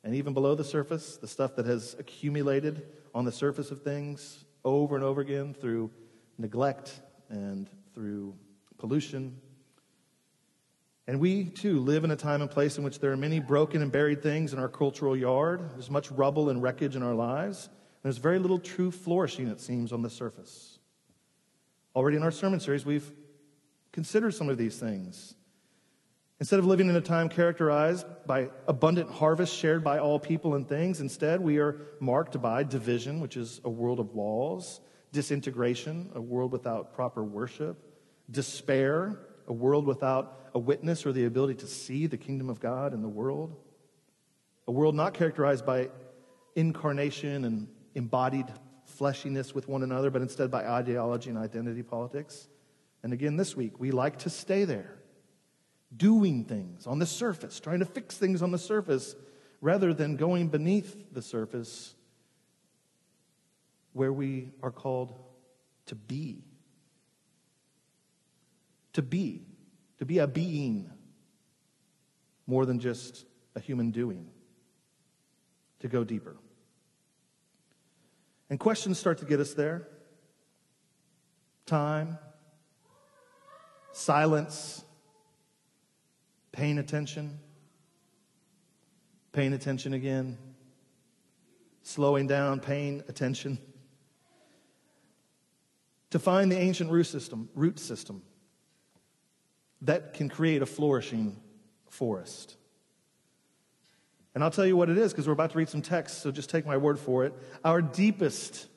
and 0.03 0.15
even 0.15 0.33
below 0.33 0.55
the 0.55 0.63
surface, 0.63 1.17
the 1.17 1.27
stuff 1.27 1.55
that 1.55 1.67
has 1.67 1.95
accumulated 1.99 2.83
on 3.13 3.23
the 3.23 3.31
surface 3.31 3.69
of 3.69 3.83
things 3.83 4.45
over 4.65 4.95
and 4.95 5.03
over 5.03 5.21
again 5.21 5.53
through 5.53 5.91
neglect 6.39 7.01
and 7.29 7.69
through 7.93 8.33
pollution. 8.79 9.39
And 11.05 11.19
we 11.19 11.45
too 11.45 11.79
live 11.79 12.03
in 12.03 12.09
a 12.09 12.15
time 12.15 12.41
and 12.41 12.49
place 12.49 12.79
in 12.79 12.83
which 12.83 12.99
there 12.99 13.11
are 13.11 13.17
many 13.17 13.39
broken 13.39 13.83
and 13.83 13.91
buried 13.91 14.23
things 14.23 14.53
in 14.53 14.59
our 14.59 14.69
cultural 14.69 15.15
yard. 15.15 15.61
There's 15.73 15.91
much 15.91 16.09
rubble 16.09 16.49
and 16.49 16.63
wreckage 16.63 16.95
in 16.95 17.03
our 17.03 17.13
lives. 17.13 17.69
There's 18.01 18.17
very 18.17 18.39
little 18.39 18.59
true 18.59 18.89
flourishing, 18.89 19.47
it 19.49 19.59
seems, 19.59 19.91
on 19.91 20.01
the 20.01 20.09
surface. 20.09 20.79
Already 21.95 22.17
in 22.17 22.23
our 22.23 22.31
sermon 22.31 22.59
series, 22.59 22.85
we've 22.85 23.11
considered 23.91 24.33
some 24.33 24.49
of 24.49 24.57
these 24.57 24.77
things. 24.77 25.35
Instead 26.39 26.57
of 26.57 26.65
living 26.65 26.89
in 26.89 26.95
a 26.95 27.01
time 27.01 27.29
characterized 27.29 28.05
by 28.25 28.49
abundant 28.67 29.09
harvest 29.11 29.55
shared 29.55 29.83
by 29.83 29.99
all 29.99 30.19
people 30.19 30.55
and 30.55 30.67
things, 30.67 30.99
instead 30.99 31.39
we 31.39 31.59
are 31.59 31.81
marked 31.99 32.41
by 32.41 32.63
division, 32.63 33.19
which 33.19 33.37
is 33.37 33.61
a 33.63 33.69
world 33.69 33.99
of 33.99 34.15
walls, 34.15 34.81
disintegration, 35.11 36.09
a 36.15 36.21
world 36.21 36.51
without 36.51 36.93
proper 36.93 37.23
worship, 37.23 37.77
despair, 38.31 39.19
a 39.47 39.53
world 39.53 39.85
without 39.85 40.49
a 40.55 40.59
witness 40.59 41.05
or 41.05 41.11
the 41.11 41.25
ability 41.25 41.53
to 41.53 41.67
see 41.67 42.07
the 42.07 42.17
kingdom 42.17 42.49
of 42.49 42.59
God 42.59 42.93
in 42.93 43.01
the 43.01 43.09
world, 43.09 43.55
a 44.67 44.71
world 44.71 44.95
not 44.95 45.13
characterized 45.13 45.65
by 45.65 45.89
incarnation 46.55 47.45
and 47.45 47.67
embodied 47.95 48.47
fleshiness 48.97 49.53
with 49.53 49.67
one 49.67 49.83
another, 49.83 50.09
but 50.09 50.21
instead 50.21 50.49
by 50.49 50.65
ideology 50.65 51.29
and 51.29 51.37
identity 51.37 51.83
politics. 51.83 52.47
And 53.03 53.13
again, 53.13 53.35
this 53.35 53.55
week, 53.55 53.79
we 53.79 53.91
like 53.91 54.19
to 54.19 54.29
stay 54.29 54.63
there, 54.63 54.99
doing 55.95 56.45
things 56.45 56.85
on 56.85 56.99
the 56.99 57.05
surface, 57.05 57.59
trying 57.59 57.79
to 57.79 57.85
fix 57.85 58.17
things 58.17 58.41
on 58.41 58.51
the 58.51 58.57
surface, 58.57 59.15
rather 59.59 59.93
than 59.93 60.15
going 60.15 60.47
beneath 60.49 61.13
the 61.13 61.21
surface 61.21 61.95
where 63.93 64.13
we 64.13 64.51
are 64.61 64.71
called 64.71 65.13
to 65.87 65.95
be. 65.95 66.43
To 68.93 69.01
be. 69.01 69.45
To 69.99 70.05
be 70.05 70.19
a 70.19 70.27
being 70.27 70.89
more 72.47 72.65
than 72.65 72.79
just 72.79 73.25
a 73.55 73.59
human 73.59 73.91
doing. 73.91 74.29
To 75.79 75.87
go 75.87 76.03
deeper. 76.03 76.37
And 78.49 78.59
questions 78.59 78.99
start 78.99 79.17
to 79.19 79.25
get 79.25 79.39
us 79.39 79.53
there 79.53 79.87
time, 81.65 82.17
silence, 83.91 84.83
paying 86.51 86.77
attention, 86.77 87.39
paying 89.31 89.53
attention 89.53 89.93
again, 89.93 90.37
slowing 91.83 92.27
down, 92.27 92.59
paying 92.59 93.03
attention. 93.07 93.57
To 96.11 96.19
find 96.19 96.51
the 96.51 96.57
ancient 96.57 96.91
root 96.91 97.05
system, 97.05 97.49
root 97.55 97.79
system 97.79 98.21
that 99.81 100.13
can 100.13 100.29
create 100.29 100.61
a 100.61 100.65
flourishing 100.65 101.39
forest. 101.89 102.57
And 104.33 104.43
I'll 104.43 104.51
tell 104.51 104.65
you 104.65 104.77
what 104.77 104.89
it 104.89 104.97
is 104.97 105.11
because 105.11 105.27
we're 105.27 105.33
about 105.33 105.51
to 105.51 105.57
read 105.57 105.69
some 105.69 105.81
text, 105.81 106.21
so 106.21 106.31
just 106.31 106.49
take 106.49 106.65
my 106.65 106.77
word 106.77 106.99
for 106.99 107.25
it. 107.25 107.33
Our 107.65 107.81
deepest 107.81 108.67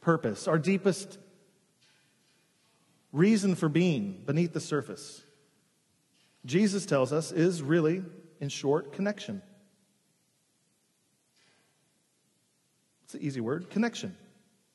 purpose, 0.00 0.48
our 0.48 0.58
deepest 0.58 1.18
reason 3.12 3.54
for 3.54 3.68
being 3.68 4.22
beneath 4.26 4.52
the 4.52 4.60
surface, 4.60 5.22
Jesus 6.44 6.86
tells 6.86 7.12
us, 7.12 7.32
is 7.32 7.62
really, 7.62 8.02
in 8.40 8.48
short, 8.48 8.92
connection. 8.92 9.42
It's 13.04 13.14
an 13.14 13.22
easy 13.22 13.40
word 13.40 13.70
connection. 13.70 14.16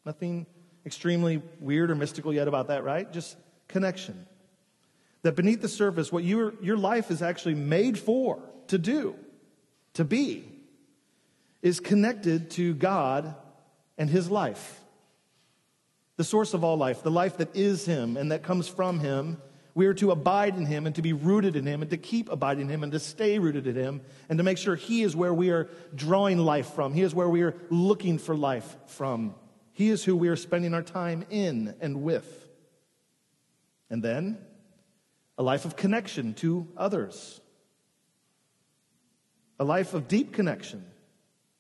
Nothing 0.06 0.46
extremely 0.86 1.42
weird 1.60 1.92
or 1.92 1.96
mystical 1.96 2.34
yet 2.34 2.48
about 2.48 2.68
that, 2.68 2.84
right? 2.84 3.12
Just 3.12 3.38
connection. 3.68 4.28
That 5.22 5.36
beneath 5.36 5.62
the 5.62 5.70
surface, 5.70 6.12
what 6.12 6.24
your, 6.24 6.54
your 6.62 6.78
life 6.78 7.10
is 7.10 7.22
actually 7.22 7.56
made 7.56 7.98
for, 7.98 8.40
to 8.68 8.78
do, 8.78 9.16
to 9.94 10.04
be, 10.04 10.44
is 11.62 11.80
connected 11.80 12.52
to 12.52 12.74
God 12.74 13.36
and 13.98 14.10
His 14.10 14.30
life. 14.30 14.83
The 16.18 16.24
source 16.24 16.54
of 16.54 16.64
all 16.64 16.78
life, 16.78 17.02
the 17.02 17.12
life 17.12 17.38
that 17.38 17.56
is 17.56 17.86
Him 17.86 18.18
and 18.18 18.32
that 18.32 18.44
comes 18.44 18.68
from 18.68 19.00
Him. 19.00 19.42
We 19.76 19.88
are 19.88 19.94
to 19.96 20.12
abide 20.12 20.56
in 20.56 20.68
Him 20.68 20.86
and 20.86 20.96
to 20.96 21.02
be 21.02 21.14
rooted 21.14 21.56
in 21.56 21.66
Him 21.66 21.82
and 21.82 21.90
to 21.90 21.98
keep 21.98 22.30
abiding 22.30 22.64
in 22.64 22.70
Him 22.70 22.84
and 22.84 22.92
to 22.92 23.00
stay 23.00 23.40
rooted 23.40 23.66
in 23.66 23.76
Him 23.76 24.02
and 24.30 24.38
to 24.38 24.44
make 24.44 24.60
sure 24.60 24.76
He 24.76 25.02
is 25.02 25.16
where 25.16 25.34
we 25.34 25.50
are 25.50 25.70
drawing 25.96 26.38
life 26.38 26.74
from. 26.74 26.94
He 26.94 27.02
is 27.02 27.16
where 27.16 27.30
we 27.30 27.42
are 27.42 27.56
looking 27.70 28.20
for 28.20 28.36
life 28.36 28.78
from. 28.86 29.34
He 29.74 29.90
is 29.90 30.04
who 30.04 30.16
we 30.16 30.28
are 30.28 30.36
spending 30.36 30.76
our 30.76 30.84
time 30.84 31.26
in 31.32 31.76
and 31.82 32.04
with. 32.04 32.48
And 33.90 34.04
then, 34.04 34.38
a 35.38 35.44
life 35.44 35.66
of 35.66 35.76
connection 35.76 36.34
to 36.36 36.68
others, 36.78 37.42
a 39.60 39.64
life 39.64 39.94
of 39.94 40.08
deep 40.08 40.32
connection, 40.32 40.86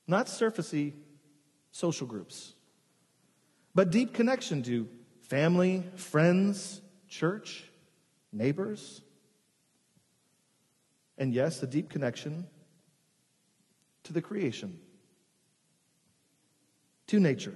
not 0.07 0.27
surfacey 0.27 0.93
social 1.71 2.05
groups, 2.05 2.53
but 3.75 3.91
deep 3.91 4.13
connection 4.13 4.63
to 4.63 4.87
family, 5.21 5.83
friends, 5.95 6.81
church, 7.07 7.69
neighbors. 8.31 9.01
And 11.17 11.33
yes, 11.33 11.61
a 11.63 11.67
deep 11.67 11.89
connection 11.89 12.47
to 14.03 14.13
the 14.13 14.21
creation, 14.21 14.79
to 17.07 17.19
nature, 17.19 17.55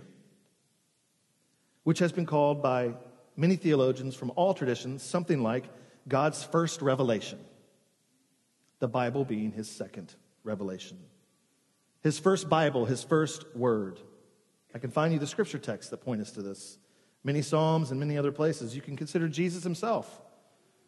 which 1.83 1.99
has 1.99 2.11
been 2.11 2.25
called 2.25 2.61
by 2.61 2.93
many 3.35 3.55
theologians 3.55 4.15
from 4.15 4.31
all 4.35 4.53
traditions 4.53 5.03
something 5.03 5.43
like 5.43 5.65
God's 6.07 6.43
first 6.43 6.81
revelation, 6.81 7.39
the 8.79 8.87
Bible 8.87 9.25
being 9.25 9.51
his 9.51 9.69
second 9.69 10.15
revelation. 10.43 10.97
His 12.01 12.19
first 12.19 12.47
Bible, 12.47 12.85
his 12.85 13.03
first 13.03 13.55
word. 13.55 13.99
I 14.77 14.79
can 14.79 14.91
find 14.91 15.11
you 15.11 15.17
the 15.17 15.25
scripture 15.25 15.57
texts 15.57 15.89
that 15.89 15.97
point 16.05 16.21
us 16.21 16.29
to 16.33 16.43
this. 16.43 16.77
Many 17.23 17.41
Psalms 17.41 17.89
and 17.89 17.99
many 17.99 18.15
other 18.15 18.31
places. 18.31 18.75
You 18.75 18.81
can 18.83 18.95
consider 18.95 19.27
Jesus 19.27 19.63
himself, 19.63 20.21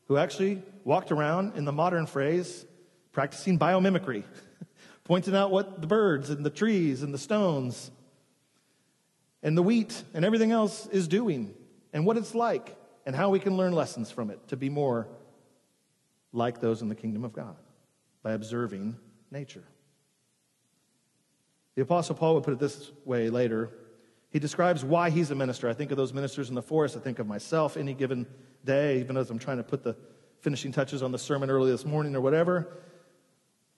who 0.06 0.15
actually 0.15 0.62
walked 0.84 1.12
around, 1.12 1.58
in 1.58 1.65
the 1.65 1.71
modern 1.71 2.06
phrase, 2.06 2.67
practicing 3.13 3.58
biomimicry, 3.58 4.25
pointing 5.06 5.36
out 5.36 5.49
what 5.49 5.82
the 5.82 5.88
birds 5.88 6.30
and 6.30 6.45
the 6.45 6.52
trees 6.52 7.02
and 7.02 7.12
the 7.12 7.17
stones 7.17 7.89
and 9.41 9.58
the 9.58 9.63
wheat 9.63 10.04
and 10.13 10.23
everything 10.23 10.52
else 10.52 10.86
is 10.86 11.08
doing 11.08 11.52
and 11.91 12.06
what 12.06 12.15
it's 12.15 12.36
like 12.36 12.78
and 13.08 13.15
how 13.15 13.32
we 13.32 13.39
can 13.39 13.58
learn 13.58 13.73
lessons 13.73 14.12
from 14.12 14.30
it 14.30 14.49
to 14.49 14.56
be 14.56 14.69
more 14.69 15.08
like 16.32 16.62
those 16.62 16.84
in 16.84 16.89
the 16.89 16.95
kingdom 16.95 17.23
of 17.25 17.34
God 17.34 17.56
by 18.21 18.34
observing 18.34 18.99
nature. 19.32 19.63
The 21.79 21.83
Apostle 21.83 22.13
Paul 22.15 22.33
would 22.35 22.43
put 22.43 22.51
it 22.51 22.59
this 22.59 22.91
way 23.05 23.29
later. 23.29 23.69
He 24.31 24.37
describes 24.37 24.83
why 24.83 25.11
he's 25.11 25.31
a 25.31 25.35
minister. 25.35 25.69
I 25.69 25.73
think 25.73 25.91
of 25.91 25.97
those 25.97 26.11
ministers 26.11 26.49
in 26.49 26.55
the 26.55 26.61
forest. 26.61 26.97
I 26.97 26.99
think 26.99 27.19
of 27.19 27.25
myself 27.25 27.77
any 27.77 27.93
given 27.93 28.27
day, 28.65 28.99
even 28.99 29.15
as 29.15 29.29
I'm 29.29 29.39
trying 29.39 29.59
to 29.59 29.63
put 29.63 29.83
the 29.83 29.95
finishing 30.41 30.73
touches 30.73 31.01
on 31.01 31.13
the 31.13 31.17
sermon 31.17 31.49
early 31.49 31.71
this 31.71 31.85
morning 31.85 32.17
or 32.17 32.19
whatever. 32.19 32.67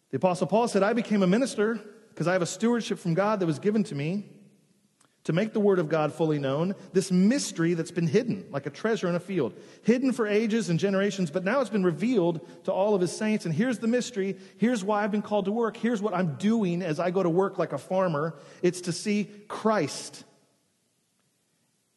The 0.09 0.17
Apostle 0.17 0.47
Paul 0.47 0.67
said, 0.67 0.81
I 0.81 0.93
became 0.93 1.21
a 1.21 1.27
minister 1.27 1.79
because 2.09 2.27
I 2.27 2.33
have 2.33 2.41
a 2.41 2.47
stewardship 2.47 2.97
from 2.97 3.13
God 3.13 3.39
that 3.39 3.45
was 3.45 3.59
given 3.59 3.83
to 3.83 3.93
me 3.93 4.25
to 5.25 5.33
make 5.33 5.53
the 5.53 5.59
Word 5.59 5.77
of 5.77 5.87
God 5.87 6.13
fully 6.13 6.39
known, 6.39 6.73
this 6.93 7.11
mystery 7.11 7.75
that's 7.75 7.91
been 7.91 8.07
hidden, 8.07 8.45
like 8.49 8.65
a 8.65 8.71
treasure 8.71 9.07
in 9.07 9.15
a 9.15 9.19
field, 9.19 9.53
hidden 9.83 10.13
for 10.13 10.27
ages 10.27 10.69
and 10.69 10.79
generations, 10.79 11.29
but 11.29 11.43
now 11.43 11.61
it's 11.61 11.69
been 11.69 11.83
revealed 11.83 12.47
to 12.63 12.71
all 12.71 12.95
of 12.95 13.01
His 13.01 13.15
saints. 13.15 13.45
And 13.45 13.53
here's 13.53 13.77
the 13.77 13.87
mystery. 13.87 14.35
Here's 14.57 14.83
why 14.83 15.03
I've 15.03 15.11
been 15.11 15.21
called 15.21 15.45
to 15.45 15.51
work. 15.51 15.77
Here's 15.77 16.01
what 16.01 16.15
I'm 16.15 16.35
doing 16.35 16.81
as 16.81 16.99
I 16.99 17.11
go 17.11 17.21
to 17.21 17.29
work 17.29 17.59
like 17.59 17.73
a 17.73 17.77
farmer 17.77 18.35
it's 18.63 18.81
to 18.81 18.91
see 18.91 19.29
Christ 19.47 20.23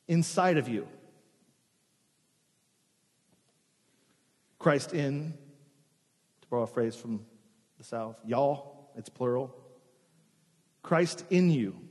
inside 0.07 0.59
of 0.59 0.69
you. 0.69 0.87
Christ 4.59 4.93
in, 4.93 5.35
to 6.43 6.49
borrow 6.49 6.63
a 6.63 6.67
phrase 6.67 6.97
from 6.97 7.25
the 7.79 7.85
South, 7.85 8.17
y'all, 8.27 8.91
it's 8.97 9.09
plural. 9.09 9.55
Christ 10.83 11.25
in 11.31 11.51
you. 11.51 11.84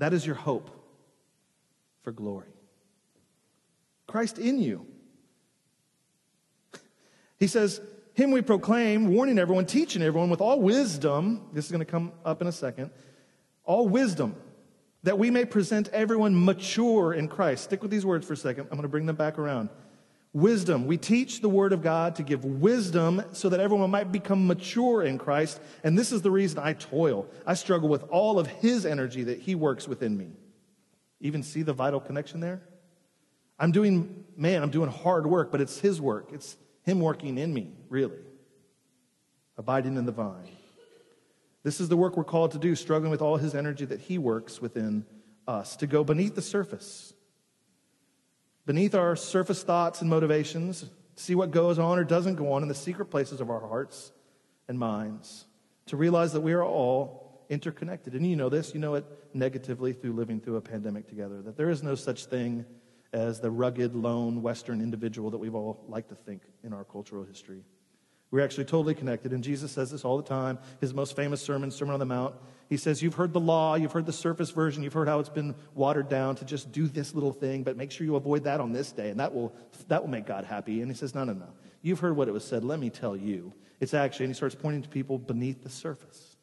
That 0.00 0.14
is 0.14 0.24
your 0.24 0.34
hope 0.34 0.70
for 2.02 2.10
glory. 2.10 2.48
Christ 4.06 4.38
in 4.38 4.58
you. 4.58 4.86
He 7.38 7.46
says, 7.46 7.82
Him 8.14 8.30
we 8.30 8.40
proclaim, 8.40 9.12
warning 9.12 9.38
everyone, 9.38 9.66
teaching 9.66 10.00
everyone 10.00 10.30
with 10.30 10.40
all 10.40 10.58
wisdom. 10.58 11.48
This 11.52 11.66
is 11.66 11.70
going 11.70 11.84
to 11.84 11.90
come 11.90 12.12
up 12.24 12.40
in 12.40 12.48
a 12.48 12.52
second. 12.52 12.90
All 13.64 13.88
wisdom, 13.88 14.36
that 15.02 15.18
we 15.18 15.30
may 15.30 15.44
present 15.44 15.88
everyone 15.88 16.46
mature 16.46 17.12
in 17.12 17.28
Christ. 17.28 17.64
Stick 17.64 17.82
with 17.82 17.90
these 17.90 18.06
words 18.06 18.26
for 18.26 18.32
a 18.32 18.38
second. 18.38 18.64
I'm 18.64 18.78
going 18.78 18.82
to 18.82 18.88
bring 18.88 19.04
them 19.04 19.16
back 19.16 19.38
around. 19.38 19.68
Wisdom. 20.32 20.86
We 20.86 20.96
teach 20.96 21.40
the 21.40 21.48
Word 21.48 21.72
of 21.72 21.82
God 21.82 22.16
to 22.16 22.22
give 22.22 22.44
wisdom 22.44 23.22
so 23.32 23.48
that 23.48 23.58
everyone 23.58 23.90
might 23.90 24.12
become 24.12 24.46
mature 24.46 25.02
in 25.02 25.18
Christ. 25.18 25.60
And 25.82 25.98
this 25.98 26.12
is 26.12 26.22
the 26.22 26.30
reason 26.30 26.60
I 26.60 26.74
toil. 26.74 27.26
I 27.44 27.54
struggle 27.54 27.88
with 27.88 28.04
all 28.10 28.38
of 28.38 28.46
His 28.46 28.86
energy 28.86 29.24
that 29.24 29.40
He 29.40 29.56
works 29.56 29.88
within 29.88 30.16
me. 30.16 30.28
Even 31.20 31.42
see 31.42 31.62
the 31.62 31.72
vital 31.72 32.00
connection 32.00 32.38
there? 32.38 32.62
I'm 33.58 33.72
doing, 33.72 34.24
man, 34.36 34.62
I'm 34.62 34.70
doing 34.70 34.88
hard 34.88 35.26
work, 35.26 35.50
but 35.50 35.60
it's 35.60 35.80
His 35.80 36.00
work. 36.00 36.30
It's 36.32 36.56
Him 36.84 37.00
working 37.00 37.36
in 37.36 37.52
me, 37.52 37.72
really. 37.88 38.18
Abiding 39.58 39.96
in 39.96 40.06
the 40.06 40.12
vine. 40.12 40.48
This 41.64 41.80
is 41.80 41.88
the 41.88 41.96
work 41.96 42.16
we're 42.16 42.24
called 42.24 42.52
to 42.52 42.58
do, 42.58 42.76
struggling 42.76 43.10
with 43.10 43.20
all 43.20 43.36
His 43.36 43.54
energy 43.54 43.84
that 43.84 44.00
He 44.00 44.16
works 44.16 44.62
within 44.62 45.04
us, 45.48 45.74
to 45.76 45.88
go 45.88 46.04
beneath 46.04 46.36
the 46.36 46.42
surface 46.42 47.14
beneath 48.70 48.94
our 48.94 49.16
surface 49.16 49.64
thoughts 49.64 50.00
and 50.00 50.08
motivations, 50.08 50.84
see 51.16 51.34
what 51.34 51.50
goes 51.50 51.76
on 51.76 51.98
or 51.98 52.04
doesn't 52.04 52.36
go 52.36 52.52
on 52.52 52.62
in 52.62 52.68
the 52.68 52.74
secret 52.74 53.06
places 53.06 53.40
of 53.40 53.50
our 53.50 53.58
hearts 53.58 54.12
and 54.68 54.78
minds, 54.78 55.44
to 55.86 55.96
realize 55.96 56.34
that 56.34 56.40
we 56.40 56.52
are 56.52 56.62
all 56.62 57.44
interconnected. 57.48 58.14
And 58.14 58.24
you 58.24 58.36
know 58.36 58.48
this, 58.48 58.72
you 58.72 58.78
know 58.78 58.94
it 58.94 59.04
negatively 59.34 59.92
through 59.92 60.12
living 60.12 60.38
through 60.40 60.54
a 60.54 60.60
pandemic 60.60 61.08
together, 61.08 61.42
that 61.42 61.56
there 61.56 61.68
is 61.68 61.82
no 61.82 61.96
such 61.96 62.26
thing 62.26 62.64
as 63.12 63.40
the 63.40 63.50
rugged, 63.50 63.96
lone 63.96 64.40
Western 64.40 64.80
individual 64.80 65.32
that 65.32 65.38
we've 65.38 65.56
all 65.56 65.84
liked 65.88 66.10
to 66.10 66.14
think 66.14 66.42
in 66.62 66.72
our 66.72 66.84
cultural 66.84 67.24
history. 67.24 67.64
We're 68.30 68.44
actually 68.44 68.64
totally 68.64 68.94
connected. 68.94 69.32
And 69.32 69.42
Jesus 69.42 69.72
says 69.72 69.90
this 69.90 70.04
all 70.04 70.16
the 70.16 70.22
time. 70.22 70.58
His 70.80 70.94
most 70.94 71.16
famous 71.16 71.42
sermon, 71.42 71.70
Sermon 71.70 71.94
on 71.94 72.00
the 72.00 72.06
Mount, 72.06 72.34
he 72.68 72.76
says, 72.76 73.02
You've 73.02 73.14
heard 73.14 73.32
the 73.32 73.40
law, 73.40 73.74
you've 73.74 73.90
heard 73.92 74.06
the 74.06 74.12
surface 74.12 74.50
version, 74.50 74.84
you've 74.84 74.92
heard 74.92 75.08
how 75.08 75.18
it's 75.18 75.28
been 75.28 75.56
watered 75.74 76.08
down 76.08 76.36
to 76.36 76.44
just 76.44 76.70
do 76.70 76.86
this 76.86 77.12
little 77.14 77.32
thing, 77.32 77.64
but 77.64 77.76
make 77.76 77.90
sure 77.90 78.04
you 78.06 78.14
avoid 78.14 78.44
that 78.44 78.60
on 78.60 78.72
this 78.72 78.92
day, 78.92 79.10
and 79.10 79.18
that 79.18 79.34
will, 79.34 79.52
that 79.88 80.02
will 80.02 80.10
make 80.10 80.26
God 80.26 80.44
happy. 80.44 80.80
And 80.80 80.90
he 80.90 80.96
says, 80.96 81.14
No, 81.14 81.24
no, 81.24 81.32
no. 81.32 81.48
You've 81.82 81.98
heard 81.98 82.16
what 82.16 82.28
it 82.28 82.32
was 82.32 82.44
said. 82.44 82.62
Let 82.62 82.78
me 82.78 82.90
tell 82.90 83.16
you. 83.16 83.52
It's 83.80 83.94
actually, 83.94 84.26
and 84.26 84.34
he 84.34 84.36
starts 84.36 84.54
pointing 84.54 84.82
to 84.82 84.88
people 84.88 85.18
beneath 85.18 85.62
the 85.62 85.70
surface. 85.70 86.36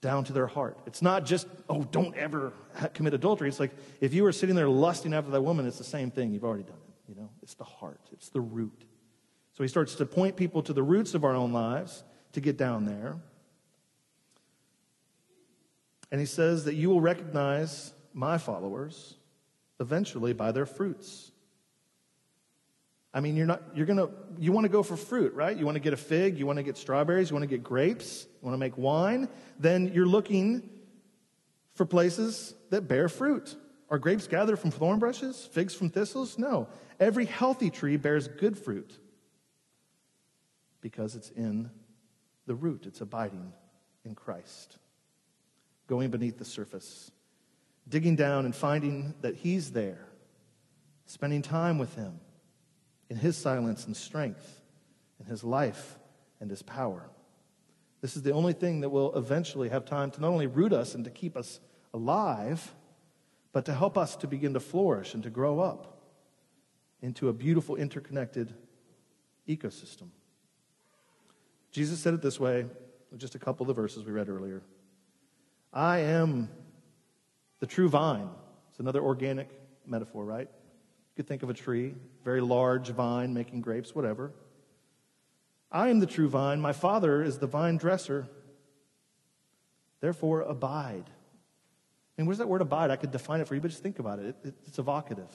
down 0.00 0.24
to 0.24 0.32
their 0.32 0.46
heart. 0.46 0.78
It's 0.86 1.02
not 1.02 1.26
just, 1.26 1.46
oh, 1.68 1.82
don't 1.84 2.16
ever 2.16 2.52
commit 2.94 3.14
adultery. 3.14 3.48
It's 3.48 3.60
like 3.60 3.72
if 4.00 4.14
you 4.14 4.24
were 4.24 4.32
sitting 4.32 4.56
there 4.56 4.68
lusting 4.68 5.12
after 5.12 5.30
that 5.32 5.42
woman, 5.42 5.66
it's 5.66 5.78
the 5.78 5.84
same 5.84 6.10
thing. 6.10 6.32
You've 6.32 6.44
already 6.44 6.64
done 6.64 6.78
it. 6.88 7.10
You 7.10 7.14
know, 7.20 7.30
it's 7.42 7.54
the 7.54 7.64
heart, 7.64 8.00
it's 8.12 8.30
the 8.30 8.40
root. 8.40 8.84
So 9.60 9.64
he 9.64 9.68
starts 9.68 9.96
to 9.96 10.06
point 10.06 10.36
people 10.36 10.62
to 10.62 10.72
the 10.72 10.82
roots 10.82 11.12
of 11.12 11.22
our 11.22 11.34
own 11.34 11.52
lives 11.52 12.02
to 12.32 12.40
get 12.40 12.56
down 12.56 12.86
there. 12.86 13.18
And 16.10 16.18
he 16.18 16.26
says 16.26 16.64
that 16.64 16.76
you 16.76 16.88
will 16.88 17.02
recognize 17.02 17.92
my 18.14 18.38
followers 18.38 19.16
eventually 19.78 20.32
by 20.32 20.50
their 20.52 20.64
fruits. 20.64 21.30
I 23.12 23.20
mean, 23.20 23.36
you're 23.36 23.46
not, 23.46 23.62
you're 23.74 23.84
gonna, 23.84 24.08
you 24.38 24.50
want 24.50 24.64
to 24.64 24.70
go 24.70 24.82
for 24.82 24.96
fruit, 24.96 25.34
right? 25.34 25.54
You 25.54 25.66
want 25.66 25.76
to 25.76 25.80
get 25.80 25.92
a 25.92 25.98
fig, 25.98 26.38
you 26.38 26.46
want 26.46 26.56
to 26.56 26.62
get 26.62 26.78
strawberries, 26.78 27.28
you 27.28 27.36
want 27.36 27.42
to 27.42 27.54
get 27.54 27.62
grapes, 27.62 28.26
you 28.40 28.46
want 28.46 28.54
to 28.54 28.58
make 28.58 28.78
wine. 28.78 29.28
Then 29.58 29.92
you're 29.92 30.06
looking 30.06 30.70
for 31.74 31.84
places 31.84 32.54
that 32.70 32.88
bear 32.88 33.10
fruit. 33.10 33.54
Are 33.90 33.98
grapes 33.98 34.26
gathered 34.26 34.58
from 34.58 34.70
thorn 34.70 35.00
bushes? 35.00 35.44
Figs 35.52 35.74
from 35.74 35.90
thistles? 35.90 36.38
No. 36.38 36.66
Every 36.98 37.26
healthy 37.26 37.68
tree 37.68 37.98
bears 37.98 38.26
good 38.26 38.56
fruit 38.56 38.98
because 40.80 41.14
it's 41.14 41.30
in 41.30 41.70
the 42.46 42.54
root, 42.54 42.86
it's 42.86 43.00
abiding 43.00 43.52
in 44.04 44.14
Christ, 44.14 44.78
going 45.86 46.10
beneath 46.10 46.38
the 46.38 46.44
surface, 46.44 47.10
digging 47.88 48.16
down 48.16 48.44
and 48.44 48.54
finding 48.54 49.14
that 49.20 49.36
He's 49.36 49.72
there, 49.72 50.06
spending 51.06 51.42
time 51.42 51.78
with 51.78 51.94
Him 51.94 52.20
in 53.08 53.16
His 53.16 53.36
silence 53.36 53.86
and 53.86 53.96
strength, 53.96 54.62
in 55.18 55.26
His 55.26 55.44
life 55.44 55.98
and 56.40 56.50
His 56.50 56.62
power. 56.62 57.10
This 58.00 58.16
is 58.16 58.22
the 58.22 58.32
only 58.32 58.54
thing 58.54 58.80
that 58.80 58.88
will 58.88 59.14
eventually 59.14 59.68
have 59.68 59.84
time 59.84 60.10
to 60.12 60.20
not 60.20 60.28
only 60.28 60.46
root 60.46 60.72
us 60.72 60.94
and 60.94 61.04
to 61.04 61.10
keep 61.10 61.36
us 61.36 61.60
alive, 61.92 62.74
but 63.52 63.66
to 63.66 63.74
help 63.74 63.98
us 63.98 64.16
to 64.16 64.26
begin 64.26 64.54
to 64.54 64.60
flourish 64.60 65.12
and 65.12 65.22
to 65.24 65.30
grow 65.30 65.60
up 65.60 66.00
into 67.02 67.28
a 67.28 67.32
beautiful, 67.32 67.76
interconnected 67.76 68.54
ecosystem. 69.48 70.08
Jesus 71.70 72.00
said 72.00 72.14
it 72.14 72.22
this 72.22 72.40
way, 72.40 72.66
just 73.16 73.34
a 73.34 73.38
couple 73.38 73.64
of 73.64 73.68
the 73.68 73.74
verses 73.74 74.04
we 74.04 74.12
read 74.12 74.28
earlier. 74.28 74.62
I 75.72 75.98
am 75.98 76.48
the 77.60 77.66
true 77.66 77.88
vine. 77.88 78.28
It's 78.70 78.80
another 78.80 79.00
organic 79.00 79.48
metaphor, 79.86 80.24
right? 80.24 80.48
You 80.48 81.16
could 81.16 81.26
think 81.26 81.42
of 81.42 81.50
a 81.50 81.54
tree, 81.54 81.94
very 82.24 82.40
large 82.40 82.88
vine 82.88 83.34
making 83.34 83.60
grapes, 83.60 83.94
whatever. 83.94 84.32
I 85.70 85.88
am 85.88 86.00
the 86.00 86.06
true 86.06 86.28
vine. 86.28 86.60
My 86.60 86.72
Father 86.72 87.22
is 87.22 87.38
the 87.38 87.46
vine 87.46 87.76
dresser. 87.76 88.28
Therefore, 90.00 90.42
abide. 90.42 91.10
Mean, 92.20 92.26
where's 92.26 92.36
that 92.36 92.48
word 92.48 92.60
abide? 92.60 92.90
I 92.90 92.96
could 92.96 93.12
define 93.12 93.40
it 93.40 93.48
for 93.48 93.54
you, 93.54 93.62
but 93.62 93.70
just 93.70 93.82
think 93.82 93.98
about 93.98 94.18
it. 94.18 94.26
it, 94.26 94.36
it 94.44 94.54
it's 94.66 94.78
evocative. 94.78 95.30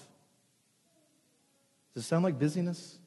Does 1.95 2.03
it 2.03 2.07
sound 2.07 2.23
like 2.23 2.37
busyness? 2.37 2.99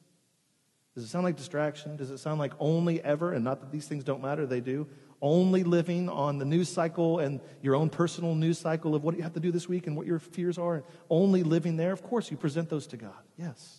Does 0.99 1.07
it 1.07 1.11
sound 1.11 1.23
like 1.23 1.37
distraction? 1.37 1.95
Does 1.95 2.11
it 2.11 2.17
sound 2.17 2.39
like 2.39 2.51
only 2.59 3.01
ever, 3.01 3.31
and 3.31 3.41
not 3.41 3.61
that 3.61 3.71
these 3.71 3.87
things 3.87 4.03
don't 4.03 4.21
matter, 4.21 4.45
they 4.45 4.59
do, 4.59 4.85
only 5.21 5.63
living 5.63 6.09
on 6.09 6.39
the 6.39 6.43
news 6.43 6.67
cycle 6.67 7.19
and 7.19 7.39
your 7.61 7.73
own 7.73 7.89
personal 7.89 8.35
news 8.35 8.59
cycle 8.59 8.93
of 8.95 9.01
what 9.01 9.15
you 9.15 9.23
have 9.23 9.31
to 9.31 9.39
do 9.39 9.49
this 9.49 9.69
week 9.69 9.87
and 9.87 9.95
what 9.95 10.05
your 10.05 10.19
fears 10.19 10.57
are, 10.57 10.75
and 10.75 10.83
only 11.09 11.41
living 11.41 11.77
there? 11.77 11.93
Of 11.93 12.03
course, 12.03 12.29
you 12.29 12.35
present 12.35 12.67
those 12.67 12.85
to 12.87 12.97
God, 12.97 13.13
yes. 13.37 13.77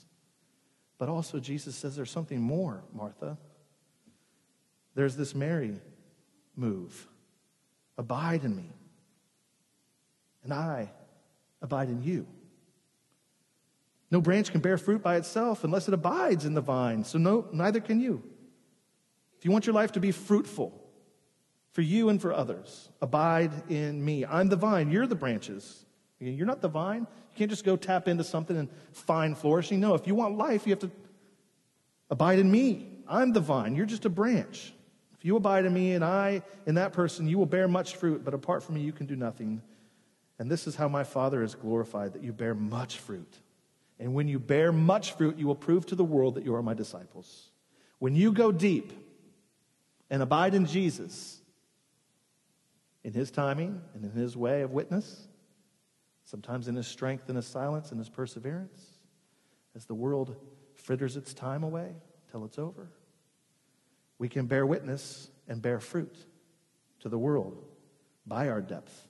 But 0.96 1.10
also, 1.10 1.40
Jesus 1.40 1.76
says 1.76 1.94
there's 1.94 2.10
something 2.10 2.40
more, 2.40 2.84
Martha. 2.94 3.36
There's 4.94 5.14
this 5.14 5.34
Mary 5.34 5.78
move 6.56 7.06
abide 7.98 8.44
in 8.44 8.56
me, 8.56 8.72
and 10.42 10.54
I 10.54 10.90
abide 11.60 11.90
in 11.90 12.02
you. 12.02 12.26
No 14.10 14.20
branch 14.20 14.50
can 14.50 14.60
bear 14.60 14.76
fruit 14.76 15.02
by 15.02 15.16
itself 15.16 15.62
unless 15.62 15.86
it 15.86 15.94
abides 15.94 16.44
in 16.44 16.54
the 16.54 16.60
vine. 16.60 17.04
So 17.04 17.18
no, 17.18 17.46
neither 17.52 17.80
can 17.80 18.00
you. 18.00 18.22
If 19.38 19.44
you 19.44 19.50
want 19.50 19.66
your 19.66 19.74
life 19.74 19.92
to 19.92 20.00
be 20.00 20.12
fruitful 20.12 20.76
for 21.72 21.82
you 21.82 22.08
and 22.08 22.20
for 22.20 22.32
others, 22.32 22.90
abide 23.00 23.52
in 23.70 24.04
me. 24.04 24.26
I'm 24.26 24.48
the 24.48 24.56
vine. 24.56 24.90
You're 24.90 25.06
the 25.06 25.14
branches. 25.14 25.84
You're 26.18 26.46
not 26.46 26.60
the 26.60 26.68
vine. 26.68 27.00
You 27.00 27.36
can't 27.36 27.50
just 27.50 27.64
go 27.64 27.76
tap 27.76 28.08
into 28.08 28.24
something 28.24 28.56
and 28.56 28.68
find 28.92 29.38
flourishing. 29.38 29.80
No, 29.80 29.94
if 29.94 30.06
you 30.06 30.14
want 30.14 30.36
life, 30.36 30.66
you 30.66 30.72
have 30.72 30.80
to 30.80 30.90
abide 32.10 32.38
in 32.38 32.50
me. 32.50 32.88
I'm 33.08 33.32
the 33.32 33.40
vine. 33.40 33.76
You're 33.76 33.86
just 33.86 34.04
a 34.04 34.10
branch. 34.10 34.74
If 35.16 35.24
you 35.24 35.36
abide 35.36 35.64
in 35.64 35.72
me 35.72 35.92
and 35.92 36.04
I 36.04 36.42
in 36.66 36.74
that 36.74 36.92
person, 36.92 37.28
you 37.28 37.38
will 37.38 37.46
bear 37.46 37.68
much 37.68 37.96
fruit, 37.96 38.24
but 38.24 38.34
apart 38.34 38.62
from 38.62 38.74
me, 38.74 38.82
you 38.82 38.92
can 38.92 39.06
do 39.06 39.16
nothing. 39.16 39.62
And 40.38 40.50
this 40.50 40.66
is 40.66 40.74
how 40.74 40.88
my 40.88 41.04
Father 41.04 41.42
is 41.42 41.54
glorified 41.54 42.14
that 42.14 42.22
you 42.22 42.32
bear 42.32 42.54
much 42.54 42.98
fruit. 42.98 43.32
And 44.00 44.14
when 44.14 44.28
you 44.28 44.38
bear 44.38 44.72
much 44.72 45.12
fruit, 45.12 45.36
you 45.36 45.46
will 45.46 45.54
prove 45.54 45.84
to 45.86 45.94
the 45.94 46.02
world 46.02 46.36
that 46.36 46.44
you 46.44 46.54
are 46.54 46.62
my 46.62 46.72
disciples. 46.72 47.50
When 47.98 48.14
you 48.14 48.32
go 48.32 48.50
deep 48.50 48.94
and 50.08 50.22
abide 50.22 50.54
in 50.54 50.64
Jesus, 50.64 51.38
in 53.04 53.12
his 53.12 53.30
timing 53.30 53.82
and 53.94 54.02
in 54.02 54.12
his 54.12 54.38
way 54.38 54.62
of 54.62 54.72
witness, 54.72 55.28
sometimes 56.24 56.66
in 56.66 56.76
his 56.76 56.86
strength 56.86 57.28
and 57.28 57.36
his 57.36 57.46
silence 57.46 57.90
and 57.90 57.98
his 57.98 58.08
perseverance, 58.08 58.80
as 59.76 59.84
the 59.84 59.94
world 59.94 60.34
fritters 60.76 61.18
its 61.18 61.34
time 61.34 61.62
away 61.62 61.92
till 62.32 62.46
it's 62.46 62.58
over, 62.58 62.90
we 64.18 64.30
can 64.30 64.46
bear 64.46 64.64
witness 64.64 65.30
and 65.46 65.60
bear 65.60 65.78
fruit 65.78 66.16
to 67.00 67.10
the 67.10 67.18
world 67.18 67.62
by 68.26 68.48
our 68.48 68.62
depth, 68.62 69.08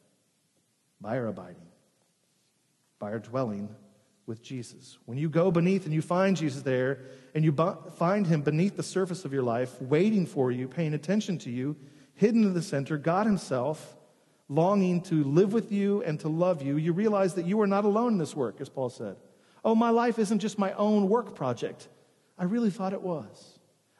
by 1.00 1.16
our 1.16 1.28
abiding, 1.28 1.68
by 2.98 3.12
our 3.12 3.20
dwelling 3.20 3.68
with 4.30 4.42
Jesus. 4.42 4.96
When 5.06 5.18
you 5.18 5.28
go 5.28 5.50
beneath 5.50 5.86
and 5.86 5.92
you 5.92 6.00
find 6.00 6.36
Jesus 6.36 6.62
there, 6.62 7.00
and 7.34 7.44
you 7.44 7.52
find 7.96 8.24
him 8.24 8.42
beneath 8.42 8.76
the 8.76 8.82
surface 8.82 9.24
of 9.24 9.32
your 9.32 9.42
life, 9.42 9.82
waiting 9.82 10.24
for 10.24 10.52
you, 10.52 10.68
paying 10.68 10.94
attention 10.94 11.36
to 11.38 11.50
you, 11.50 11.76
hidden 12.14 12.44
in 12.44 12.54
the 12.54 12.62
center, 12.62 12.96
God 12.96 13.26
Himself, 13.26 13.96
longing 14.48 15.00
to 15.02 15.24
live 15.24 15.52
with 15.52 15.72
you 15.72 16.02
and 16.04 16.18
to 16.20 16.28
love 16.28 16.62
you, 16.62 16.76
you 16.76 16.92
realize 16.92 17.34
that 17.34 17.44
you 17.44 17.60
are 17.60 17.66
not 17.66 17.84
alone 17.84 18.12
in 18.12 18.18
this 18.18 18.36
work, 18.36 18.60
as 18.60 18.68
Paul 18.68 18.88
said. 18.88 19.16
Oh, 19.64 19.74
my 19.74 19.90
life 19.90 20.18
isn't 20.18 20.38
just 20.38 20.58
my 20.58 20.72
own 20.74 21.08
work 21.08 21.34
project. 21.34 21.88
I 22.38 22.44
really 22.44 22.70
thought 22.70 22.92
it 22.92 23.02
was. 23.02 23.58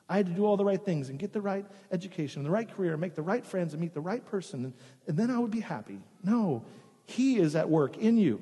I 0.09 0.17
had 0.17 0.27
to 0.27 0.33
do 0.33 0.47
all 0.47 0.57
the 0.57 0.65
right 0.65 0.83
things 0.83 1.09
and 1.09 1.19
get 1.19 1.33
the 1.33 1.41
right 1.41 1.67
education, 1.91 2.41
and 2.41 2.47
the 2.47 2.53
right 2.53 2.71
career, 2.71 2.93
and 2.93 3.01
make 3.01 3.17
the 3.17 3.23
right 3.23 3.45
friends, 3.45 3.75
and 3.75 3.81
meet 3.81 3.95
the 3.95 4.01
right 4.01 4.25
person, 4.25 4.65
and, 4.65 4.75
and 5.09 5.17
then 5.17 5.29
I 5.29 5.41
would 5.41 5.51
be 5.51 5.61
happy. 5.61 5.99
No, 6.23 6.65
He 7.05 7.39
is 7.39 7.57
at 7.57 7.69
work 7.69 7.97
in 7.99 8.17
you 8.17 8.41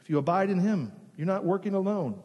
if 0.00 0.10
you 0.10 0.18
abide 0.18 0.50
in 0.50 0.58
Him. 0.58 0.92
You're 1.18 1.26
not 1.26 1.44
working 1.44 1.74
alone. 1.74 2.22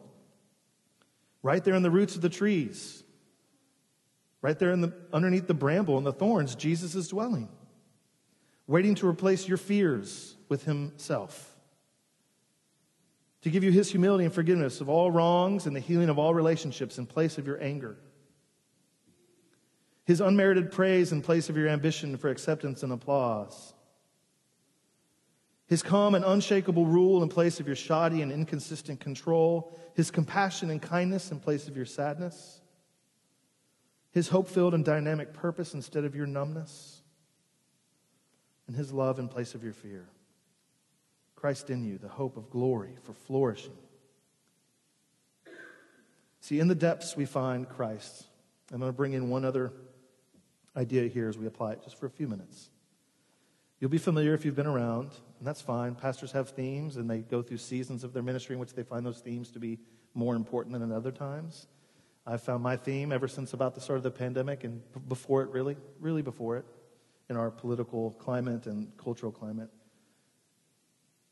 Right 1.42 1.62
there 1.62 1.74
in 1.74 1.82
the 1.82 1.90
roots 1.90 2.14
of 2.14 2.22
the 2.22 2.30
trees, 2.30 3.02
right 4.40 4.58
there 4.58 4.70
in 4.70 4.80
the, 4.80 4.94
underneath 5.12 5.48
the 5.48 5.52
bramble 5.52 5.98
and 5.98 6.06
the 6.06 6.12
thorns, 6.12 6.54
Jesus 6.54 6.94
is 6.94 7.08
dwelling, 7.08 7.48
waiting 8.66 8.94
to 8.94 9.08
replace 9.08 9.46
your 9.46 9.58
fears 9.58 10.36
with 10.48 10.64
Himself, 10.64 11.56
to 13.42 13.50
give 13.50 13.64
you 13.64 13.72
His 13.72 13.90
humility 13.90 14.24
and 14.24 14.32
forgiveness 14.32 14.80
of 14.80 14.88
all 14.88 15.10
wrongs 15.10 15.66
and 15.66 15.74
the 15.74 15.80
healing 15.80 16.08
of 16.08 16.18
all 16.18 16.32
relationships 16.32 16.96
in 16.96 17.04
place 17.04 17.36
of 17.36 17.46
your 17.48 17.62
anger. 17.62 17.98
His 20.04 20.20
unmerited 20.20 20.70
praise 20.70 21.10
in 21.10 21.20
place 21.20 21.48
of 21.48 21.56
your 21.56 21.68
ambition 21.68 22.16
for 22.16 22.28
acceptance 22.28 22.84
and 22.84 22.92
applause 22.92 23.74
his 25.66 25.82
calm 25.82 26.14
and 26.14 26.24
unshakable 26.24 26.86
rule 26.86 27.22
in 27.22 27.28
place 27.28 27.60
of 27.60 27.66
your 27.66 27.76
shoddy 27.76 28.22
and 28.22 28.30
inconsistent 28.30 29.00
control, 29.00 29.78
his 29.94 30.10
compassion 30.10 30.70
and 30.70 30.82
kindness 30.82 31.30
in 31.30 31.40
place 31.40 31.68
of 31.68 31.76
your 31.76 31.86
sadness, 31.86 32.60
his 34.10 34.28
hope 34.28 34.48
filled 34.48 34.74
and 34.74 34.84
dynamic 34.84 35.32
purpose 35.32 35.74
instead 35.74 36.04
of 36.04 36.14
your 36.14 36.26
numbness, 36.26 37.02
and 38.66 38.76
his 38.76 38.92
love 38.92 39.18
in 39.18 39.28
place 39.28 39.54
of 39.54 39.64
your 39.64 39.72
fear. 39.72 40.06
Christ 41.34 41.70
in 41.70 41.84
you, 41.84 41.98
the 41.98 42.08
hope 42.08 42.36
of 42.36 42.50
glory 42.50 42.96
for 43.02 43.12
flourishing. 43.12 43.76
See, 46.40 46.60
in 46.60 46.68
the 46.68 46.74
depths 46.74 47.16
we 47.16 47.24
find 47.24 47.68
Christ. 47.68 48.26
I'm 48.72 48.78
going 48.78 48.90
to 48.90 48.96
bring 48.96 49.12
in 49.12 49.28
one 49.28 49.44
other 49.44 49.72
idea 50.76 51.06
here 51.08 51.28
as 51.28 51.38
we 51.38 51.46
apply 51.46 51.72
it 51.72 51.82
just 51.84 51.98
for 51.98 52.06
a 52.06 52.10
few 52.10 52.28
minutes. 52.28 52.70
You'll 53.84 53.90
be 53.90 53.98
familiar 53.98 54.32
if 54.32 54.46
you've 54.46 54.56
been 54.56 54.66
around, 54.66 55.10
and 55.38 55.46
that's 55.46 55.60
fine. 55.60 55.94
Pastors 55.94 56.32
have 56.32 56.48
themes, 56.48 56.96
and 56.96 57.10
they 57.10 57.18
go 57.18 57.42
through 57.42 57.58
seasons 57.58 58.02
of 58.02 58.14
their 58.14 58.22
ministry 58.22 58.54
in 58.54 58.58
which 58.58 58.72
they 58.72 58.82
find 58.82 59.04
those 59.04 59.20
themes 59.20 59.50
to 59.50 59.58
be 59.58 59.78
more 60.14 60.36
important 60.36 60.72
than 60.72 60.80
in 60.80 60.90
other 60.90 61.12
times. 61.12 61.66
I've 62.26 62.42
found 62.42 62.62
my 62.62 62.78
theme 62.78 63.12
ever 63.12 63.28
since 63.28 63.52
about 63.52 63.74
the 63.74 63.82
start 63.82 63.98
of 63.98 64.02
the 64.02 64.10
pandemic, 64.10 64.64
and 64.64 64.80
before 65.06 65.42
it, 65.42 65.50
really, 65.50 65.76
really 66.00 66.22
before 66.22 66.56
it, 66.56 66.64
in 67.28 67.36
our 67.36 67.50
political 67.50 68.12
climate 68.12 68.64
and 68.64 68.90
cultural 68.96 69.30
climate, 69.30 69.68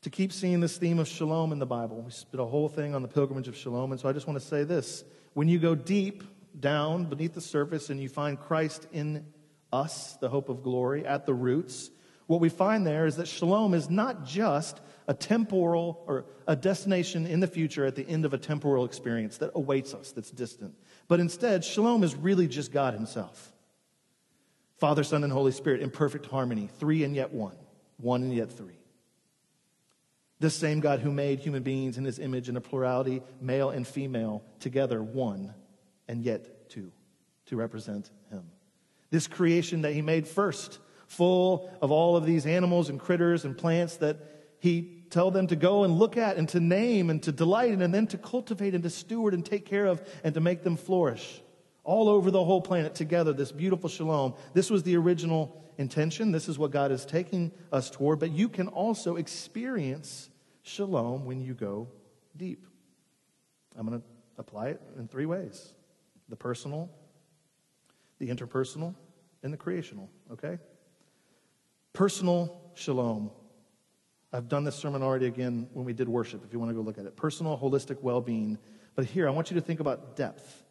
to 0.03 0.11
keep 0.11 0.31
seeing 0.31 0.59
this 0.59 0.77
theme 0.77 0.99
of 0.99 1.07
shalom 1.07 1.53
in 1.53 1.57
the 1.57 1.65
Bible. 1.65 2.03
We 2.03 2.11
spent 2.11 2.39
a 2.39 2.45
whole 2.45 2.69
thing 2.69 2.93
on 2.93 3.01
the 3.01 3.07
pilgrimage 3.07 3.47
of 3.47 3.57
shalom, 3.57 3.91
and 3.93 3.99
so 3.99 4.07
I 4.07 4.13
just 4.13 4.27
want 4.27 4.39
to 4.39 4.45
say 4.45 4.63
this. 4.63 5.03
When 5.33 5.47
you 5.47 5.57
go 5.57 5.73
deep 5.73 6.23
down 6.59 7.05
beneath 7.05 7.33
the 7.33 7.41
surface 7.41 7.89
and 7.89 7.99
you 7.99 8.09
find 8.09 8.39
Christ 8.39 8.85
in 8.93 9.25
us, 9.71 10.17
the 10.21 10.29
hope 10.29 10.49
of 10.49 10.61
glory, 10.61 11.03
at 11.03 11.25
the 11.25 11.33
roots, 11.33 11.89
what 12.27 12.39
we 12.39 12.49
find 12.49 12.85
there 12.85 13.05
is 13.05 13.17
that 13.17 13.27
shalom 13.27 13.73
is 13.73 13.89
not 13.89 14.25
just 14.25 14.79
a 15.07 15.13
temporal 15.13 16.03
or 16.07 16.25
a 16.47 16.55
destination 16.55 17.25
in 17.25 17.39
the 17.39 17.47
future 17.47 17.85
at 17.85 17.95
the 17.95 18.07
end 18.07 18.25
of 18.25 18.33
a 18.33 18.37
temporal 18.37 18.85
experience 18.85 19.37
that 19.37 19.51
awaits 19.55 19.93
us, 19.93 20.11
that's 20.11 20.31
distant. 20.31 20.73
But 21.07 21.19
instead, 21.19 21.65
shalom 21.65 22.03
is 22.03 22.15
really 22.15 22.47
just 22.47 22.71
God 22.71 22.93
Himself 22.93 23.51
Father, 24.77 25.03
Son, 25.03 25.23
and 25.23 25.31
Holy 25.31 25.53
Spirit 25.53 25.81
in 25.81 25.89
perfect 25.89 26.25
harmony, 26.25 26.69
three 26.77 27.05
and 27.05 27.15
yet 27.15 27.31
one, 27.31 27.55
one 27.97 28.21
and 28.21 28.33
yet 28.33 28.51
three. 28.51 28.79
This 30.39 30.55
same 30.55 30.81
God 30.81 30.99
who 30.99 31.09
made 31.09 31.39
human 31.39 31.63
beings 31.63 31.97
in 31.97 32.03
His 32.03 32.19
image 32.19 32.49
in 32.49 32.57
a 32.57 32.61
plurality, 32.61 33.21
male 33.39 33.69
and 33.69 33.87
female, 33.87 34.43
together 34.59 35.01
one 35.01 35.53
and 36.09 36.21
yet 36.21 36.69
two, 36.69 36.91
to 37.45 37.55
represent 37.55 38.09
Him. 38.29 38.43
This 39.09 39.27
creation 39.27 39.83
that 39.83 39.93
He 39.93 40.01
made 40.01 40.27
first 40.27 40.79
full 41.13 41.71
of 41.81 41.91
all 41.91 42.15
of 42.15 42.25
these 42.25 42.45
animals 42.45 42.89
and 42.89 42.99
critters 42.99 43.45
and 43.45 43.57
plants 43.57 43.97
that 43.97 44.17
he 44.59 45.03
tell 45.09 45.29
them 45.29 45.47
to 45.47 45.55
go 45.55 45.83
and 45.83 45.93
look 45.93 46.17
at 46.17 46.37
and 46.37 46.49
to 46.49 46.59
name 46.59 47.09
and 47.09 47.21
to 47.23 47.31
delight 47.31 47.71
in 47.71 47.81
and 47.81 47.93
then 47.93 48.07
to 48.07 48.17
cultivate 48.17 48.73
and 48.73 48.83
to 48.83 48.89
steward 48.89 49.33
and 49.33 49.45
take 49.45 49.65
care 49.65 49.85
of 49.85 50.01
and 50.23 50.33
to 50.33 50.41
make 50.41 50.63
them 50.63 50.75
flourish 50.75 51.41
all 51.83 52.09
over 52.09 52.31
the 52.31 52.43
whole 52.43 52.61
planet 52.61 52.95
together 52.95 53.33
this 53.33 53.51
beautiful 53.51 53.89
shalom. 53.89 54.33
This 54.53 54.69
was 54.69 54.83
the 54.83 54.95
original 54.95 55.61
intention. 55.77 56.31
This 56.31 56.47
is 56.47 56.57
what 56.57 56.71
god 56.71 56.91
is 56.91 57.05
taking 57.05 57.51
us 57.71 57.89
toward. 57.89 58.19
But 58.19 58.31
you 58.31 58.49
can 58.49 58.67
also 58.67 59.17
experience 59.17 60.29
shalom 60.61 61.25
when 61.25 61.41
you 61.41 61.53
go 61.53 61.89
deep. 62.35 62.65
I'm 63.77 63.87
going 63.87 63.99
to 63.99 64.05
apply 64.37 64.69
it 64.69 64.81
in 64.97 65.07
three 65.07 65.25
ways. 65.25 65.73
The 66.29 66.35
personal 66.35 66.89
the 68.19 68.29
interpersonal 68.29 68.95
and 69.43 69.51
the 69.51 69.57
creational 69.57 70.09
okay 70.31 70.57
Personal 71.93 72.59
shalom. 72.73 73.29
I've 74.33 74.49
done 74.49 74.63
this 74.63 74.75
sermon 74.75 75.03
already 75.03 75.27
again 75.27 75.69
when 75.73 75.85
we 75.85 75.93
did 75.93 76.09
worship, 76.09 76.43
if 76.43 76.51
you 76.51 76.57
want 76.57 76.71
to 76.71 76.73
go 76.73 76.81
look 76.81 76.97
at 76.97 77.05
it. 77.05 77.15
Personal, 77.15 77.55
holistic 77.55 78.01
well 78.01 78.19
being. 78.19 78.57
But 78.95 79.05
here, 79.05 79.27
I 79.27 79.31
want 79.31 79.51
you 79.51 79.55
to 79.55 79.61
think 79.61 79.79
about 79.79 80.15
depth. 80.15 80.63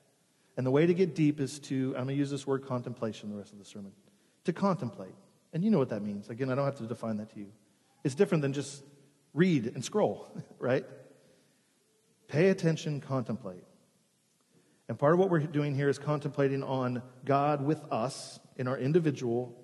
And 0.57 0.67
the 0.67 0.71
way 0.73 0.85
to 0.85 0.93
get 0.93 1.15
deep 1.15 1.39
is 1.41 1.61
to, 1.61 1.95
I'm 1.97 2.05
going 2.05 2.09
to 2.09 2.15
use 2.15 2.29
this 2.29 2.45
word 2.45 2.67
contemplation 2.67 3.31
the 3.31 3.37
rest 3.37 3.53
of 3.53 3.61
the 3.61 3.65
sermon, 3.65 3.93
to 4.45 4.53
contemplate. 4.53 5.15
And 5.53 5.63
you 5.63 5.71
know 5.71 5.79
what 5.79 5.91
that 5.91 6.03
means. 6.03 6.29
Again, 6.29 6.51
I 6.51 6.57
don't 6.57 6.65
have 6.65 6.77
to 6.79 6.87
define 6.87 7.19
that 7.19 7.33
to 7.35 7.39
you. 7.39 7.53
It's 8.03 8.17
different 8.17 8.43
than 8.43 8.53
just 8.53 8.83
read 9.33 9.67
and 9.67 9.85
scroll, 9.85 10.29
right? 10.59 10.85
Pay 12.27 12.49
attention, 12.49 13.01
contemplate. 13.01 13.65
And 14.89 14.99
part 14.99 15.13
of 15.13 15.21
what 15.21 15.31
we're 15.31 15.39
doing 15.39 15.77
here 15.77 15.89
is 15.89 16.01
contemplating 16.01 16.65
on 16.65 17.01
God 17.25 17.65
with 17.65 17.81
us 17.93 18.41
in 18.57 18.67
our 18.67 18.77
individual 18.77 19.57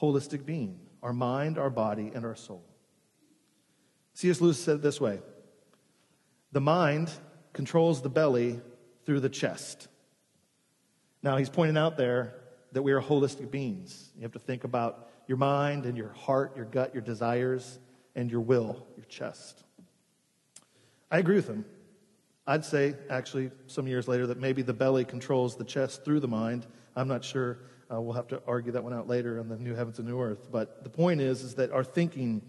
holistic 0.00 0.44
being 0.44 0.78
our 1.02 1.12
mind, 1.12 1.58
our 1.58 1.70
body, 1.70 2.10
and 2.14 2.24
our 2.24 2.34
soul. 2.34 2.64
C.S. 4.14 4.40
Lewis 4.40 4.62
said 4.62 4.76
it 4.76 4.82
this 4.82 5.00
way 5.00 5.20
The 6.52 6.60
mind 6.60 7.10
controls 7.52 8.02
the 8.02 8.08
belly 8.08 8.60
through 9.04 9.20
the 9.20 9.28
chest. 9.28 9.88
Now, 11.22 11.36
he's 11.36 11.50
pointing 11.50 11.76
out 11.76 11.96
there 11.96 12.34
that 12.72 12.82
we 12.82 12.92
are 12.92 13.00
holistic 13.00 13.50
beings. 13.50 14.10
You 14.16 14.22
have 14.22 14.32
to 14.32 14.38
think 14.38 14.64
about 14.64 15.08
your 15.26 15.38
mind 15.38 15.84
and 15.86 15.96
your 15.96 16.10
heart, 16.10 16.56
your 16.56 16.64
gut, 16.64 16.94
your 16.94 17.02
desires, 17.02 17.78
and 18.14 18.30
your 18.30 18.40
will, 18.40 18.86
your 18.96 19.06
chest. 19.06 19.64
I 21.10 21.18
agree 21.18 21.36
with 21.36 21.48
him. 21.48 21.64
I'd 22.46 22.64
say, 22.64 22.94
actually, 23.10 23.50
some 23.66 23.86
years 23.86 24.08
later, 24.08 24.26
that 24.28 24.38
maybe 24.38 24.62
the 24.62 24.72
belly 24.72 25.04
controls 25.04 25.56
the 25.56 25.64
chest 25.64 26.04
through 26.04 26.20
the 26.20 26.28
mind. 26.28 26.66
I'm 26.96 27.08
not 27.08 27.24
sure. 27.24 27.58
Uh, 27.90 28.00
we'll 28.00 28.14
have 28.14 28.28
to 28.28 28.42
argue 28.46 28.72
that 28.72 28.84
one 28.84 28.92
out 28.92 29.08
later 29.08 29.40
on 29.40 29.48
the 29.48 29.56
new 29.56 29.74
heavens 29.74 29.98
and 29.98 30.06
new 30.06 30.20
earth. 30.20 30.48
But 30.50 30.84
the 30.84 30.90
point 30.90 31.20
is, 31.20 31.42
is 31.42 31.54
that 31.54 31.70
our 31.70 31.84
thinking, 31.84 32.42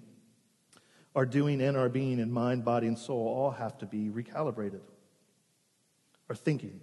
our 1.16 1.26
doing, 1.26 1.62
and 1.62 1.78
our 1.78 1.90
being 1.90 2.20
in 2.20 2.32
mind, 2.32 2.66
body, 2.66 2.88
and 2.88 2.98
soul 2.98 3.28
all 3.28 3.52
have 3.52 3.78
to 3.80 3.86
be 3.86 4.10
recalibrated. 4.10 4.82
Our 6.30 6.36
thinking. 6.36 6.82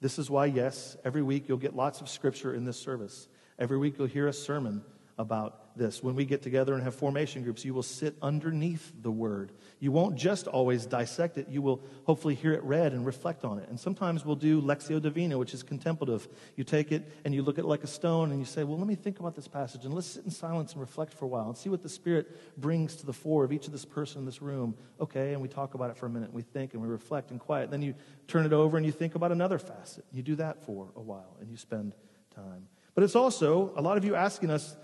This 0.00 0.18
is 0.18 0.30
why, 0.30 0.46
yes, 0.46 0.96
every 1.04 1.22
week 1.22 1.48
you'll 1.48 1.58
get 1.58 1.74
lots 1.74 2.00
of 2.00 2.08
scripture 2.08 2.54
in 2.54 2.64
this 2.64 2.78
service. 2.78 3.28
Every 3.58 3.78
week 3.78 3.96
you'll 3.98 4.06
hear 4.06 4.28
a 4.28 4.32
sermon 4.32 4.82
about 5.18 5.76
this. 5.76 6.02
When 6.02 6.14
we 6.14 6.24
get 6.24 6.42
together 6.42 6.74
and 6.74 6.82
have 6.82 6.94
formation 6.94 7.42
groups, 7.42 7.64
you 7.64 7.74
will 7.74 7.82
sit 7.82 8.16
underneath 8.22 8.92
the 9.02 9.10
word. 9.10 9.52
You 9.80 9.92
won't 9.92 10.16
just 10.16 10.46
always 10.46 10.86
dissect 10.86 11.38
it, 11.38 11.48
you 11.48 11.62
will 11.62 11.82
hopefully 12.04 12.34
hear 12.34 12.52
it 12.52 12.62
read 12.62 12.92
and 12.92 13.04
reflect 13.04 13.44
on 13.44 13.58
it. 13.58 13.68
And 13.68 13.78
sometimes 13.78 14.24
we'll 14.24 14.36
do 14.36 14.60
Lectio 14.60 15.00
Divina, 15.00 15.38
which 15.38 15.54
is 15.54 15.62
contemplative. 15.62 16.28
You 16.56 16.64
take 16.64 16.92
it 16.92 17.10
and 17.24 17.34
you 17.34 17.42
look 17.42 17.58
at 17.58 17.64
it 17.64 17.68
like 17.68 17.84
a 17.84 17.88
stone 17.88 18.30
and 18.30 18.38
you 18.38 18.46
say, 18.46 18.64
Well, 18.64 18.78
let 18.78 18.86
me 18.86 18.94
think 18.94 19.20
about 19.20 19.34
this 19.34 19.48
passage 19.48 19.84
and 19.84 19.94
let's 19.94 20.06
sit 20.06 20.24
in 20.24 20.30
silence 20.30 20.72
and 20.72 20.80
reflect 20.80 21.12
for 21.12 21.24
a 21.24 21.28
while 21.28 21.48
and 21.48 21.56
see 21.56 21.68
what 21.68 21.82
the 21.82 21.88
Spirit 21.88 22.60
brings 22.60 22.96
to 22.96 23.06
the 23.06 23.12
fore 23.12 23.44
of 23.44 23.52
each 23.52 23.66
of 23.66 23.72
this 23.72 23.84
person 23.84 24.20
in 24.20 24.26
this 24.26 24.42
room. 24.42 24.74
Okay, 25.00 25.32
and 25.32 25.42
we 25.42 25.48
talk 25.48 25.74
about 25.74 25.90
it 25.90 25.96
for 25.96 26.06
a 26.06 26.10
minute 26.10 26.26
and 26.26 26.34
we 26.34 26.42
think 26.42 26.74
and 26.74 26.82
we 26.82 26.88
reflect 26.88 27.30
and 27.30 27.40
quiet. 27.40 27.70
Then 27.70 27.82
you 27.82 27.94
turn 28.28 28.46
it 28.46 28.52
over 28.52 28.76
and 28.76 28.86
you 28.86 28.92
think 28.92 29.14
about 29.14 29.32
another 29.32 29.58
facet. 29.58 30.04
You 30.12 30.22
do 30.22 30.36
that 30.36 30.64
for 30.64 30.88
a 30.96 31.00
while 31.00 31.36
and 31.40 31.50
you 31.50 31.56
spend 31.56 31.94
time. 32.34 32.68
But 32.94 33.02
it's 33.02 33.16
also 33.16 33.72
a 33.76 33.82
lot 33.82 33.96
of 33.96 34.04
you 34.04 34.14
asking 34.14 34.50
us, 34.50 34.76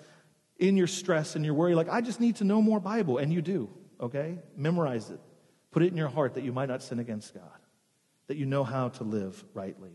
in 0.60 0.76
your 0.76 0.86
stress 0.86 1.34
and 1.34 1.44
your 1.44 1.54
worry, 1.54 1.74
like, 1.74 1.88
I 1.88 2.00
just 2.02 2.20
need 2.20 2.36
to 2.36 2.44
know 2.44 2.62
more 2.62 2.78
Bible. 2.78 3.18
And 3.18 3.32
you 3.32 3.42
do, 3.42 3.68
okay? 4.00 4.38
Memorize 4.56 5.10
it. 5.10 5.18
Put 5.72 5.82
it 5.82 5.88
in 5.88 5.96
your 5.96 6.08
heart 6.08 6.34
that 6.34 6.44
you 6.44 6.52
might 6.52 6.68
not 6.68 6.82
sin 6.82 6.98
against 6.98 7.34
God, 7.34 7.58
that 8.28 8.36
you 8.36 8.46
know 8.46 8.62
how 8.62 8.90
to 8.90 9.04
live 9.04 9.42
rightly. 9.54 9.90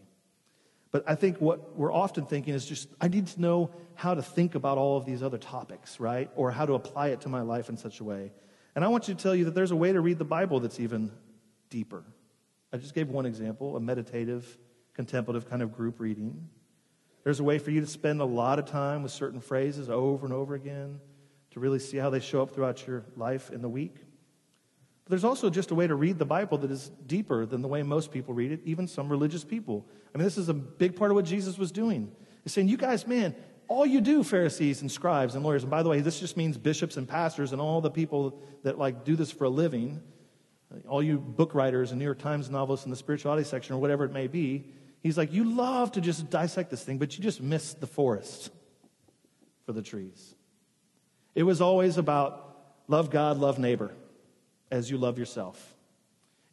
But 0.91 1.03
I 1.07 1.15
think 1.15 1.39
what 1.39 1.77
we're 1.77 1.93
often 1.93 2.25
thinking 2.25 2.53
is 2.53 2.65
just, 2.65 2.87
I 2.99 3.09
need 3.09 3.27
to 3.27 3.41
know 3.41 3.71
how 3.95 4.13
to 4.13 4.21
think 4.21 4.55
about 4.55 4.77
all 4.77 4.97
of 4.97 5.05
these 5.05 5.21
other 5.21 5.37
topics, 5.37 5.99
right? 5.99 6.29
Or 6.35 6.51
how 6.51 6.65
to 6.65 6.73
apply 6.73 7.09
it 7.09 7.21
to 7.21 7.29
my 7.29 7.41
life 7.41 7.69
in 7.69 7.77
such 7.77 7.99
a 7.99 8.03
way. 8.03 8.31
And 8.75 8.83
I 8.83 8.87
want 8.87 9.07
you 9.07 9.13
to 9.13 9.21
tell 9.21 9.35
you 9.35 9.45
that 9.45 9.55
there's 9.55 9.71
a 9.71 9.75
way 9.75 9.91
to 9.91 10.01
read 10.01 10.17
the 10.17 10.25
Bible 10.25 10.59
that's 10.59 10.79
even 10.79 11.11
deeper. 11.69 12.03
I 12.73 12.77
just 12.77 12.95
gave 12.95 13.09
one 13.09 13.25
example, 13.25 13.75
a 13.75 13.79
meditative, 13.79 14.57
contemplative 14.93 15.49
kind 15.49 15.61
of 15.61 15.73
group 15.73 15.99
reading. 15.99 16.49
There's 17.25 17.39
a 17.39 17.43
way 17.43 17.57
for 17.57 17.71
you 17.71 17.81
to 17.81 17.87
spend 17.87 18.21
a 18.21 18.25
lot 18.25 18.59
of 18.59 18.65
time 18.65 19.01
with 19.01 19.11
certain 19.11 19.41
phrases 19.41 19.89
over 19.89 20.25
and 20.27 20.33
over 20.33 20.53
again 20.53 20.99
to 21.51 21.59
really 21.59 21.79
see 21.79 21.97
how 21.97 22.11
they 22.11 22.19
show 22.19 22.43
up 22.43 22.51
throughout 22.51 22.85
your 22.85 23.03
life 23.17 23.49
in 23.49 23.63
the 23.63 23.67
week. 23.67 23.95
But 23.95 25.09
there's 25.09 25.23
also 25.23 25.49
just 25.49 25.71
a 25.71 25.75
way 25.75 25.87
to 25.87 25.95
read 25.95 26.19
the 26.19 26.25
Bible 26.25 26.59
that 26.59 26.69
is 26.69 26.91
deeper 27.07 27.47
than 27.47 27.63
the 27.63 27.67
way 27.67 27.81
most 27.81 28.11
people 28.11 28.35
read 28.35 28.51
it, 28.51 28.61
even 28.63 28.87
some 28.87 29.09
religious 29.09 29.43
people. 29.43 29.87
I 30.13 30.19
mean, 30.19 30.25
this 30.25 30.37
is 30.37 30.49
a 30.49 30.53
big 30.53 30.95
part 30.95 31.09
of 31.09 31.15
what 31.15 31.25
Jesus 31.25 31.57
was 31.57 31.71
doing. 31.71 32.11
He's 32.43 32.53
saying, 32.53 32.67
You 32.67 32.77
guys, 32.77 33.07
man, 33.07 33.33
all 33.67 33.87
you 33.87 34.01
do, 34.01 34.23
Pharisees 34.23 34.81
and 34.81 34.91
scribes 34.91 35.33
and 35.33 35.43
lawyers, 35.43 35.63
and 35.63 35.71
by 35.71 35.81
the 35.81 35.89
way, 35.89 36.01
this 36.01 36.19
just 36.19 36.37
means 36.37 36.59
bishops 36.59 36.95
and 36.95 37.07
pastors 37.07 37.53
and 37.53 37.59
all 37.59 37.81
the 37.81 37.89
people 37.89 38.39
that 38.61 38.77
like 38.77 39.03
do 39.03 39.15
this 39.15 39.31
for 39.31 39.45
a 39.45 39.49
living, 39.49 39.99
all 40.87 41.01
you 41.01 41.17
book 41.17 41.55
writers 41.55 41.89
and 41.89 41.97
New 41.97 42.05
York 42.05 42.19
Times 42.19 42.51
novelists 42.51 42.85
in 42.85 42.91
the 42.91 42.97
spirituality 42.97 43.43
section 43.43 43.75
or 43.75 43.79
whatever 43.79 44.05
it 44.05 44.11
may 44.11 44.27
be, 44.27 44.65
He's 45.05 45.19
like, 45.19 45.31
You 45.31 45.43
love 45.43 45.91
to 45.91 46.01
just 46.01 46.31
dissect 46.31 46.71
this 46.71 46.83
thing, 46.83 46.97
but 46.97 47.15
you 47.15 47.23
just 47.23 47.39
miss 47.39 47.75
the 47.75 47.85
forest 47.85 48.49
for 49.63 49.71
the 49.71 49.83
trees. 49.83 50.33
It 51.35 51.43
was 51.43 51.61
always 51.61 51.99
about 51.99 52.57
love 52.87 53.11
God, 53.11 53.37
love 53.37 53.59
neighbor 53.59 53.91
as 54.71 54.89
you 54.89 54.97
love 54.97 55.19
yourself. 55.19 55.75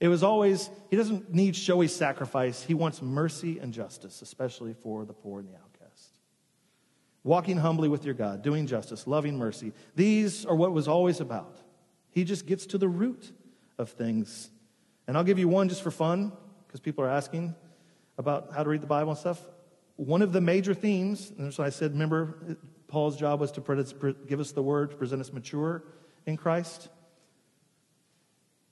It 0.00 0.08
was 0.08 0.22
always, 0.22 0.68
he 0.90 0.98
doesn't 0.98 1.32
need 1.32 1.56
showy 1.56 1.88
sacrifice. 1.88 2.62
He 2.62 2.74
wants 2.74 3.00
mercy 3.00 3.58
and 3.58 3.72
justice, 3.72 4.20
especially 4.20 4.74
for 4.74 5.06
the 5.06 5.14
poor 5.14 5.40
and 5.40 5.48
the 5.48 5.54
outcast. 5.54 6.18
Walking 7.24 7.56
humbly 7.56 7.88
with 7.88 8.04
your 8.04 8.12
God, 8.12 8.42
doing 8.42 8.66
justice, 8.66 9.06
loving 9.06 9.38
mercy. 9.38 9.72
These 9.94 10.44
are 10.44 10.54
what 10.54 10.72
was 10.72 10.88
always 10.88 11.20
about. 11.20 11.56
He 12.10 12.22
just 12.22 12.44
gets 12.44 12.66
to 12.66 12.76
the 12.76 12.88
root 12.88 13.32
of 13.78 13.88
things. 13.88 14.50
And 15.06 15.16
I'll 15.16 15.24
give 15.24 15.38
you 15.38 15.48
one 15.48 15.70
just 15.70 15.82
for 15.82 15.90
fun, 15.90 16.32
because 16.66 16.80
people 16.80 17.02
are 17.02 17.08
asking 17.08 17.54
about 18.22 18.52
how 18.54 18.62
to 18.62 18.70
read 18.70 18.80
the 18.80 18.86
Bible 18.86 19.10
and 19.10 19.18
stuff, 19.18 19.40
one 19.96 20.22
of 20.22 20.32
the 20.32 20.40
major 20.40 20.74
themes, 20.74 21.32
and 21.36 21.52
so 21.52 21.62
I 21.62 21.68
said, 21.68 21.92
remember, 21.92 22.56
Paul's 22.88 23.16
job 23.16 23.40
was 23.40 23.52
to 23.52 24.14
give 24.26 24.40
us 24.40 24.52
the 24.52 24.62
word, 24.62 24.90
to 24.90 24.96
present 24.96 25.20
us 25.20 25.32
mature 25.32 25.82
in 26.24 26.36
Christ. 26.36 26.88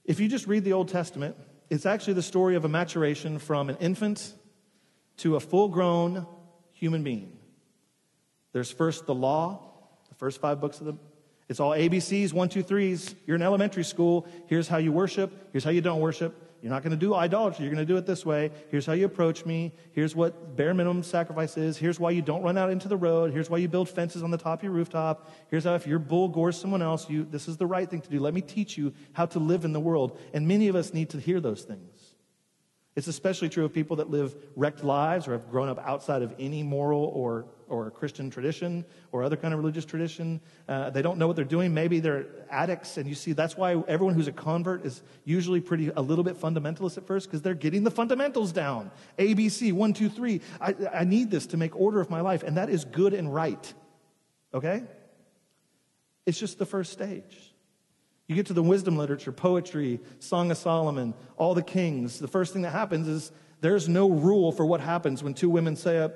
If 0.04 0.20
you 0.20 0.28
just 0.28 0.46
read 0.46 0.64
the 0.64 0.72
Old 0.72 0.88
Testament, 0.88 1.36
it's 1.68 1.86
actually 1.86 2.14
the 2.14 2.22
story 2.22 2.56
of 2.56 2.64
a 2.64 2.68
maturation 2.68 3.38
from 3.38 3.68
an 3.68 3.76
infant 3.80 4.34
to 5.18 5.36
a 5.36 5.40
full 5.40 5.68
grown 5.68 6.26
human 6.72 7.02
being. 7.02 7.38
There's 8.52 8.70
first 8.70 9.06
the 9.06 9.14
law, 9.14 9.72
the 10.08 10.14
first 10.14 10.40
five 10.40 10.60
books 10.60 10.80
of 10.80 10.86
the 10.86 10.94
it's 11.50 11.58
all 11.58 11.72
ABCs, 11.72 12.32
one, 12.32 12.48
two, 12.48 12.62
threes. 12.62 13.12
You're 13.26 13.34
in 13.34 13.42
elementary 13.42 13.82
school. 13.82 14.24
Here's 14.46 14.68
how 14.68 14.76
you 14.76 14.92
worship. 14.92 15.48
Here's 15.50 15.64
how 15.64 15.70
you 15.70 15.80
don't 15.80 15.98
worship. 15.98 16.49
You're 16.62 16.70
not 16.70 16.82
going 16.82 16.90
to 16.90 16.96
do 16.96 17.14
idolatry. 17.14 17.64
You're 17.64 17.74
going 17.74 17.86
to 17.86 17.90
do 17.90 17.96
it 17.96 18.04
this 18.04 18.26
way. 18.26 18.50
Here's 18.70 18.84
how 18.84 18.92
you 18.92 19.06
approach 19.06 19.46
me. 19.46 19.72
Here's 19.92 20.14
what 20.14 20.56
bare 20.56 20.74
minimum 20.74 21.02
sacrifice 21.02 21.56
is. 21.56 21.76
Here's 21.76 21.98
why 21.98 22.10
you 22.10 22.20
don't 22.20 22.42
run 22.42 22.58
out 22.58 22.70
into 22.70 22.86
the 22.86 22.96
road. 22.96 23.32
Here's 23.32 23.48
why 23.48 23.58
you 23.58 23.68
build 23.68 23.88
fences 23.88 24.22
on 24.22 24.30
the 24.30 24.36
top 24.36 24.60
of 24.60 24.64
your 24.64 24.72
rooftop. 24.72 25.30
Here's 25.48 25.64
how 25.64 25.74
if 25.74 25.86
your 25.86 25.98
bull 25.98 26.28
gores 26.28 26.60
someone 26.60 26.82
else, 26.82 27.08
you, 27.08 27.24
this 27.24 27.48
is 27.48 27.56
the 27.56 27.66
right 27.66 27.88
thing 27.88 28.02
to 28.02 28.10
do. 28.10 28.20
Let 28.20 28.34
me 28.34 28.42
teach 28.42 28.76
you 28.76 28.92
how 29.12 29.26
to 29.26 29.38
live 29.38 29.64
in 29.64 29.72
the 29.72 29.80
world. 29.80 30.18
And 30.34 30.46
many 30.46 30.68
of 30.68 30.76
us 30.76 30.92
need 30.92 31.10
to 31.10 31.18
hear 31.18 31.40
those 31.40 31.62
things. 31.62 32.16
It's 32.96 33.06
especially 33.06 33.48
true 33.48 33.64
of 33.64 33.72
people 33.72 33.96
that 33.96 34.10
live 34.10 34.34
wrecked 34.56 34.84
lives 34.84 35.28
or 35.28 35.32
have 35.32 35.48
grown 35.50 35.68
up 35.68 35.78
outside 35.78 36.22
of 36.22 36.34
any 36.38 36.62
moral 36.62 37.04
or, 37.04 37.46
or 37.70 37.86
a 37.86 37.90
Christian 37.90 38.28
tradition 38.28 38.84
or 39.12 39.22
other 39.22 39.36
kind 39.36 39.54
of 39.54 39.60
religious 39.60 39.84
tradition. 39.84 40.40
Uh, 40.68 40.90
they 40.90 41.00
don't 41.00 41.18
know 41.18 41.26
what 41.26 41.36
they're 41.36 41.44
doing. 41.44 41.72
Maybe 41.72 42.00
they're 42.00 42.26
addicts, 42.50 42.96
and 42.96 43.08
you 43.08 43.14
see 43.14 43.32
that's 43.32 43.56
why 43.56 43.82
everyone 43.88 44.14
who's 44.14 44.28
a 44.28 44.32
convert 44.32 44.84
is 44.84 45.02
usually 45.24 45.60
pretty 45.60 45.90
a 45.96 46.02
little 46.02 46.24
bit 46.24 46.38
fundamentalist 46.38 46.98
at 46.98 47.06
first 47.06 47.26
because 47.26 47.40
they're 47.40 47.54
getting 47.54 47.84
the 47.84 47.90
fundamentals 47.90 48.52
down. 48.52 48.90
A, 49.18 49.34
B, 49.34 49.48
C, 49.48 49.72
one, 49.72 49.94
two, 49.94 50.08
three. 50.08 50.40
I, 50.60 50.74
I 50.92 51.04
need 51.04 51.30
this 51.30 51.46
to 51.46 51.56
make 51.56 51.74
order 51.74 52.00
of 52.00 52.10
my 52.10 52.20
life, 52.20 52.42
and 52.42 52.56
that 52.56 52.68
is 52.68 52.84
good 52.84 53.14
and 53.14 53.32
right. 53.32 53.72
Okay? 54.52 54.82
It's 56.26 56.38
just 56.38 56.58
the 56.58 56.66
first 56.66 56.92
stage. 56.92 57.54
You 58.30 58.36
get 58.36 58.46
to 58.46 58.52
the 58.52 58.62
wisdom 58.62 58.96
literature, 58.96 59.32
poetry, 59.32 59.98
Song 60.20 60.52
of 60.52 60.56
Solomon, 60.56 61.14
all 61.36 61.54
the 61.54 61.64
kings. 61.64 62.20
The 62.20 62.28
first 62.28 62.52
thing 62.52 62.62
that 62.62 62.70
happens 62.70 63.08
is 63.08 63.32
there's 63.60 63.88
no 63.88 64.10
rule 64.10 64.52
for 64.52 64.64
what 64.64 64.80
happens 64.80 65.22
when 65.22 65.34
two 65.34 65.50
women 65.50 65.76
say 65.76 65.98
up, 65.98 66.12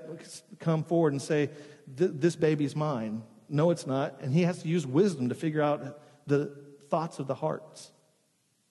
come 0.59 0.83
forward 0.85 1.13
and 1.13 1.21
say, 1.21 1.51
This 1.87 2.37
baby's 2.37 2.75
mine. 2.75 3.23
No, 3.49 3.71
it's 3.71 3.87
not. 3.87 4.21
And 4.21 4.33
he 4.33 4.43
has 4.43 4.63
to 4.63 4.69
use 4.69 4.87
wisdom 4.87 5.29
to 5.29 5.35
figure 5.35 5.61
out 5.61 6.01
the 6.27 6.57
thoughts 6.89 7.19
of 7.19 7.27
the 7.27 7.35
hearts, 7.35 7.93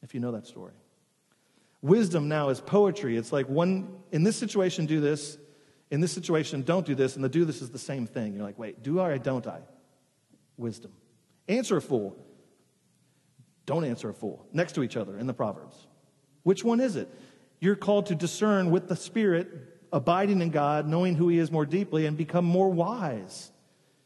if 0.02 0.14
you 0.14 0.20
know 0.20 0.32
that 0.32 0.48
story. 0.48 0.74
Wisdom 1.82 2.28
now 2.30 2.50
is 2.50 2.62
poetry. 2.62 3.18
It's 3.18 3.32
like 3.32 3.48
one, 3.48 3.98
in 4.12 4.24
this 4.24 4.38
situation, 4.38 4.86
do 4.86 5.00
this. 5.00 5.38
In 5.92 6.02
this 6.02 6.12
situation, 6.12 6.64
don't 6.64 6.86
do 6.86 6.96
this. 6.96 7.16
And 7.16 7.24
the 7.24 7.30
do 7.30 7.46
this 7.46 7.62
is 7.62 7.70
the 7.70 7.78
same 7.78 8.08
thing. 8.08 8.34
You're 8.34 8.44
like, 8.44 8.58
wait, 8.58 8.82
do 8.82 9.00
I 9.00 9.10
or 9.10 9.18
don't 9.18 9.46
I? 9.46 9.60
Wisdom. 10.58 10.92
Answer 11.48 11.78
a 11.78 11.82
fool. 11.82 12.16
Don't 13.66 13.84
answer 13.84 14.10
a 14.10 14.14
fool. 14.14 14.48
Next 14.52 14.74
to 14.74 14.84
each 14.84 14.98
other 14.98 15.18
in 15.18 15.28
the 15.28 15.34
Proverbs. 15.34 15.76
Which 16.44 16.64
one 16.64 16.80
is 16.80 16.96
it? 16.96 17.14
You're 17.64 17.78
called 17.78 18.08
to 18.08 18.16
discern 18.16 18.72
with 18.72 18.90
the 18.90 18.96
Spirit, 18.98 19.48
abiding 19.94 20.42
in 20.42 20.50
God, 20.50 20.86
knowing 20.86 21.16
who 21.16 21.30
He 21.30 21.38
is 21.38 21.50
more 21.50 21.66
deeply, 21.66 22.06
and 22.06 22.18
become 22.18 22.44
more 22.44 22.70
wise 22.70 23.54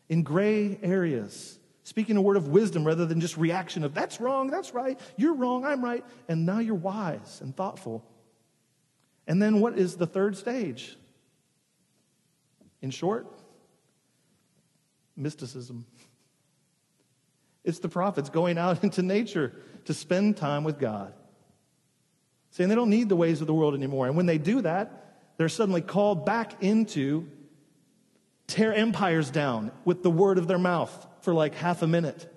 in 0.09 0.21
gray 0.21 0.77
areas. 0.83 1.57
Speaking 1.81 2.17
a 2.17 2.21
word 2.21 2.37
of 2.37 2.49
wisdom 2.49 2.85
rather 2.85 3.07
than 3.07 3.19
just 3.19 3.35
reaction 3.35 3.83
of, 3.83 3.95
that's 3.95 4.21
wrong, 4.21 4.51
that's 4.51 4.75
right, 4.75 4.99
you're 5.15 5.33
wrong, 5.33 5.65
I'm 5.65 5.83
right. 5.83 6.05
And 6.27 6.45
now 6.45 6.59
you're 6.59 6.75
wise 6.75 7.39
and 7.41 7.57
thoughtful. 7.57 8.05
And 9.25 9.41
then 9.41 9.59
what 9.59 9.79
is 9.79 9.95
the 9.95 10.05
third 10.05 10.37
stage? 10.37 10.95
In 12.83 12.91
short, 12.91 13.25
mysticism. 15.15 15.87
It's 17.63 17.79
the 17.79 17.89
prophets 17.89 18.29
going 18.29 18.59
out 18.59 18.83
into 18.83 19.01
nature 19.01 19.55
to 19.85 19.95
spend 19.95 20.37
time 20.37 20.63
with 20.63 20.77
God. 20.77 21.15
Saying 22.57 22.69
they 22.69 22.75
don't 22.75 22.89
need 22.89 23.07
the 23.07 23.15
ways 23.15 23.39
of 23.39 23.45
the 23.45 23.53
world 23.53 23.75
anymore. 23.75 24.07
And 24.07 24.17
when 24.17 24.25
they 24.25 24.39
do 24.39 24.61
that, 24.61 25.19
they're 25.37 25.47
suddenly 25.47 25.81
called 25.81 26.25
back 26.25 26.63
into 26.63 27.29
tear 28.47 28.73
empires 28.73 29.29
down 29.29 29.71
with 29.85 30.01
the 30.01 30.09
word 30.09 30.39
of 30.39 30.47
their 30.47 30.57
mouth 30.57 31.05
for 31.21 31.35
like 31.35 31.53
half 31.53 31.83
a 31.83 31.87
minute. 31.87 32.33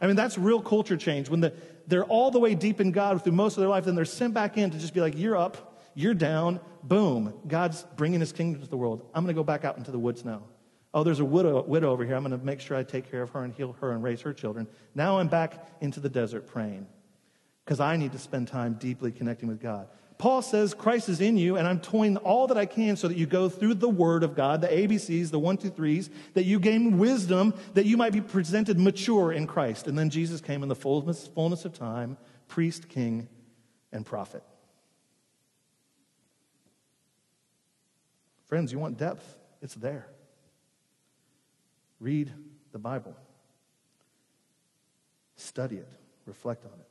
I 0.00 0.06
mean, 0.06 0.16
that's 0.16 0.38
real 0.38 0.62
culture 0.62 0.96
change. 0.96 1.28
When 1.28 1.40
the, 1.40 1.52
they're 1.86 2.06
all 2.06 2.30
the 2.30 2.40
way 2.40 2.54
deep 2.54 2.80
in 2.80 2.90
God 2.90 3.22
through 3.22 3.34
most 3.34 3.58
of 3.58 3.60
their 3.60 3.68
life, 3.68 3.84
then 3.84 3.94
they're 3.94 4.06
sent 4.06 4.32
back 4.32 4.56
in 4.56 4.70
to 4.70 4.78
just 4.78 4.94
be 4.94 5.02
like, 5.02 5.18
you're 5.18 5.36
up, 5.36 5.78
you're 5.94 6.14
down, 6.14 6.58
boom. 6.82 7.34
God's 7.46 7.82
bringing 7.96 8.20
his 8.20 8.32
kingdom 8.32 8.62
to 8.62 8.68
the 8.70 8.78
world. 8.78 9.06
I'm 9.12 9.24
going 9.24 9.34
to 9.34 9.38
go 9.38 9.44
back 9.44 9.66
out 9.66 9.76
into 9.76 9.90
the 9.90 9.98
woods 9.98 10.24
now. 10.24 10.44
Oh, 10.94 11.04
there's 11.04 11.20
a 11.20 11.24
widow, 11.24 11.62
widow 11.64 11.90
over 11.90 12.02
here. 12.02 12.16
I'm 12.16 12.24
going 12.24 12.38
to 12.38 12.42
make 12.42 12.60
sure 12.60 12.78
I 12.78 12.82
take 12.82 13.10
care 13.10 13.20
of 13.20 13.28
her 13.32 13.44
and 13.44 13.52
heal 13.52 13.76
her 13.82 13.92
and 13.92 14.02
raise 14.02 14.22
her 14.22 14.32
children. 14.32 14.68
Now 14.94 15.18
I'm 15.18 15.28
back 15.28 15.68
into 15.82 16.00
the 16.00 16.08
desert 16.08 16.46
praying 16.46 16.86
because 17.64 17.80
I 17.80 17.96
need 17.96 18.12
to 18.12 18.18
spend 18.18 18.48
time 18.48 18.74
deeply 18.74 19.10
connecting 19.10 19.48
with 19.48 19.60
God. 19.60 19.88
Paul 20.18 20.42
says 20.42 20.74
Christ 20.74 21.08
is 21.08 21.20
in 21.20 21.36
you, 21.36 21.56
and 21.56 21.66
I'm 21.66 21.80
toying 21.80 22.16
all 22.18 22.46
that 22.46 22.56
I 22.56 22.66
can 22.66 22.96
so 22.96 23.08
that 23.08 23.16
you 23.16 23.26
go 23.26 23.48
through 23.48 23.74
the 23.74 23.88
Word 23.88 24.22
of 24.22 24.36
God, 24.36 24.60
the 24.60 24.68
ABCs, 24.68 25.30
the 25.30 25.38
one, 25.38 25.56
two, 25.56 25.70
threes, 25.70 26.08
that 26.34 26.44
you 26.44 26.60
gain 26.60 26.98
wisdom, 26.98 27.52
that 27.74 27.84
you 27.84 27.96
might 27.96 28.12
be 28.12 28.20
presented 28.20 28.78
mature 28.78 29.32
in 29.32 29.46
Christ. 29.46 29.86
And 29.88 29.98
then 29.98 30.10
Jesus 30.10 30.40
came 30.40 30.62
in 30.62 30.68
the 30.68 30.74
fullness, 30.74 31.26
fullness 31.26 31.64
of 31.64 31.72
time, 31.72 32.16
priest, 32.48 32.88
king, 32.88 33.28
and 33.92 34.06
prophet. 34.06 34.42
Friends, 38.46 38.70
you 38.72 38.78
want 38.78 38.98
depth? 38.98 39.36
It's 39.62 39.74
there. 39.74 40.06
Read 41.98 42.32
the 42.72 42.78
Bible, 42.78 43.16
study 45.36 45.76
it, 45.76 45.88
reflect 46.26 46.64
on 46.66 46.78
it. 46.78 46.83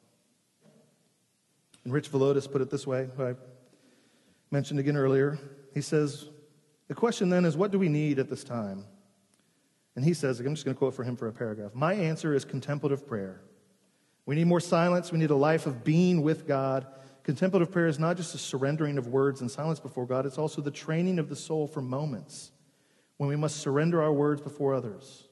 And 1.84 1.94
Rich 1.94 2.12
Villodas 2.12 2.50
put 2.50 2.62
it 2.62 2.70
this 2.70 2.88
way, 2.88 3.10
I 3.20 3.34
mentioned 4.52 4.80
again 4.80 4.96
earlier. 4.96 5.38
He 5.74 5.82
says, 5.82 6.30
The 6.88 6.96
question 6.96 7.30
then 7.30 7.46
is, 7.46 7.58
what 7.58 7.72
do 7.72 7.80
we 7.80 7.90
need 7.90 8.20
at 8.20 8.30
this 8.30 8.44
time? 8.44 8.86
And 9.96 10.04
he 10.04 10.14
says, 10.14 10.40
I'm 10.40 10.56
just 10.56 10.66
going 10.66 10.76
to 10.76 10.80
quote 10.80 10.94
for 10.94 11.04
him 11.04 11.16
for 11.16 11.28
a 11.28 11.34
paragraph. 11.34 11.76
My 11.76 11.94
answer 11.94 12.34
is 12.34 12.46
contemplative 12.46 13.06
prayer. 13.06 13.42
We 14.26 14.36
need 14.36 14.48
more 14.48 14.60
silence. 14.60 15.12
We 15.12 15.20
need 15.20 15.30
a 15.30 15.36
life 15.36 15.66
of 15.68 15.84
being 15.84 16.22
with 16.22 16.48
God. 16.48 16.88
Contemplative 17.24 17.72
prayer 17.72 17.88
is 17.88 18.00
not 18.00 18.18
just 18.18 18.34
a 18.36 18.38
surrendering 18.38 18.98
of 18.98 19.08
words 19.08 19.42
and 19.42 19.50
silence 19.50 19.80
before 19.80 20.06
God, 20.06 20.26
it's 20.26 20.38
also 20.38 20.62
the 20.62 20.72
training 20.72 21.20
of 21.20 21.30
the 21.30 21.36
soul 21.36 21.68
for 21.68 21.82
moments 21.82 22.52
when 23.18 23.30
we 23.30 23.36
must 23.36 23.58
surrender 23.58 24.02
our 24.02 24.12
words 24.12 24.42
before 24.42 24.74
others, 24.74 25.30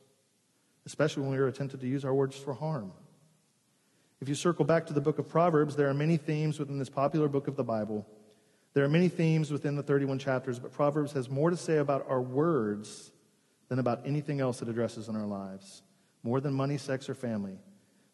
especially 0.86 1.24
when 1.24 1.32
we 1.32 1.38
are 1.38 1.52
tempted 1.52 1.82
to 1.82 1.88
use 1.88 2.06
our 2.06 2.14
words 2.14 2.38
for 2.38 2.54
harm. 2.54 2.94
If 4.22 4.30
you 4.30 4.36
circle 4.36 4.66
back 4.66 4.86
to 4.86 4.94
the 4.94 5.02
book 5.02 5.18
of 5.18 5.28
Proverbs, 5.28 5.76
there 5.76 5.90
are 5.90 5.96
many 5.96 6.16
themes 6.16 6.60
within 6.60 6.78
this 6.78 6.90
popular 6.90 7.28
book 7.28 7.48
of 7.48 7.56
the 7.56 7.64
Bible. 7.64 8.06
There 8.74 8.86
are 8.86 8.90
many 8.90 9.10
themes 9.10 9.52
within 9.52 9.76
the 9.76 9.82
31 9.82 10.20
chapters, 10.20 10.60
but 10.60 10.72
Proverbs 10.72 11.12
has 11.14 11.28
more 11.28 11.50
to 11.50 11.58
say 11.58 11.78
about 11.78 12.06
our 12.08 12.22
words 12.22 13.12
than 13.68 13.80
about 13.80 14.02
anything 14.06 14.40
else 14.40 14.62
it 14.62 14.70
addresses 14.70 15.10
in 15.10 15.16
our 15.16 15.26
lives, 15.26 15.82
more 16.22 16.40
than 16.40 16.54
money, 16.54 16.78
sex, 16.78 17.10
or 17.10 17.16
family. 17.16 17.58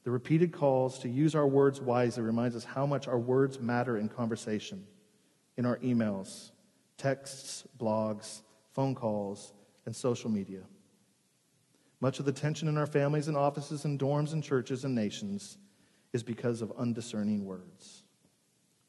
The 0.05 0.11
repeated 0.11 0.53
calls 0.53 0.99
to 0.99 1.09
use 1.09 1.35
our 1.35 1.45
words 1.45 1.81
wisely 1.81 2.23
reminds 2.23 2.55
us 2.55 2.63
how 2.63 2.85
much 2.85 3.09
our 3.09 3.19
words 3.19 3.59
matter 3.59 3.97
in 3.97 4.07
conversation, 4.07 4.87
in 5.57 5.65
our 5.65 5.75
emails, 5.79 6.51
texts, 6.97 7.65
blogs, 7.77 8.43
phone 8.73 8.95
calls, 8.95 9.51
and 9.85 9.93
social 9.93 10.29
media. 10.29 10.61
Much 11.99 12.19
of 12.19 12.25
the 12.25 12.31
tension 12.31 12.69
in 12.69 12.77
our 12.77 12.85
families 12.85 13.27
and 13.27 13.35
offices 13.35 13.83
and 13.83 13.99
dorms 13.99 14.31
and 14.31 14.41
churches 14.41 14.85
and 14.85 14.95
nations 14.95 15.57
is 16.13 16.23
because 16.23 16.61
of 16.61 16.71
undiscerning 16.77 17.45
words, 17.45 18.03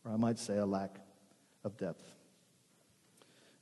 or 0.04 0.12
I 0.12 0.16
might 0.16 0.38
say 0.38 0.58
a 0.58 0.66
lack 0.66 1.00
of 1.64 1.76
depth. 1.76 2.04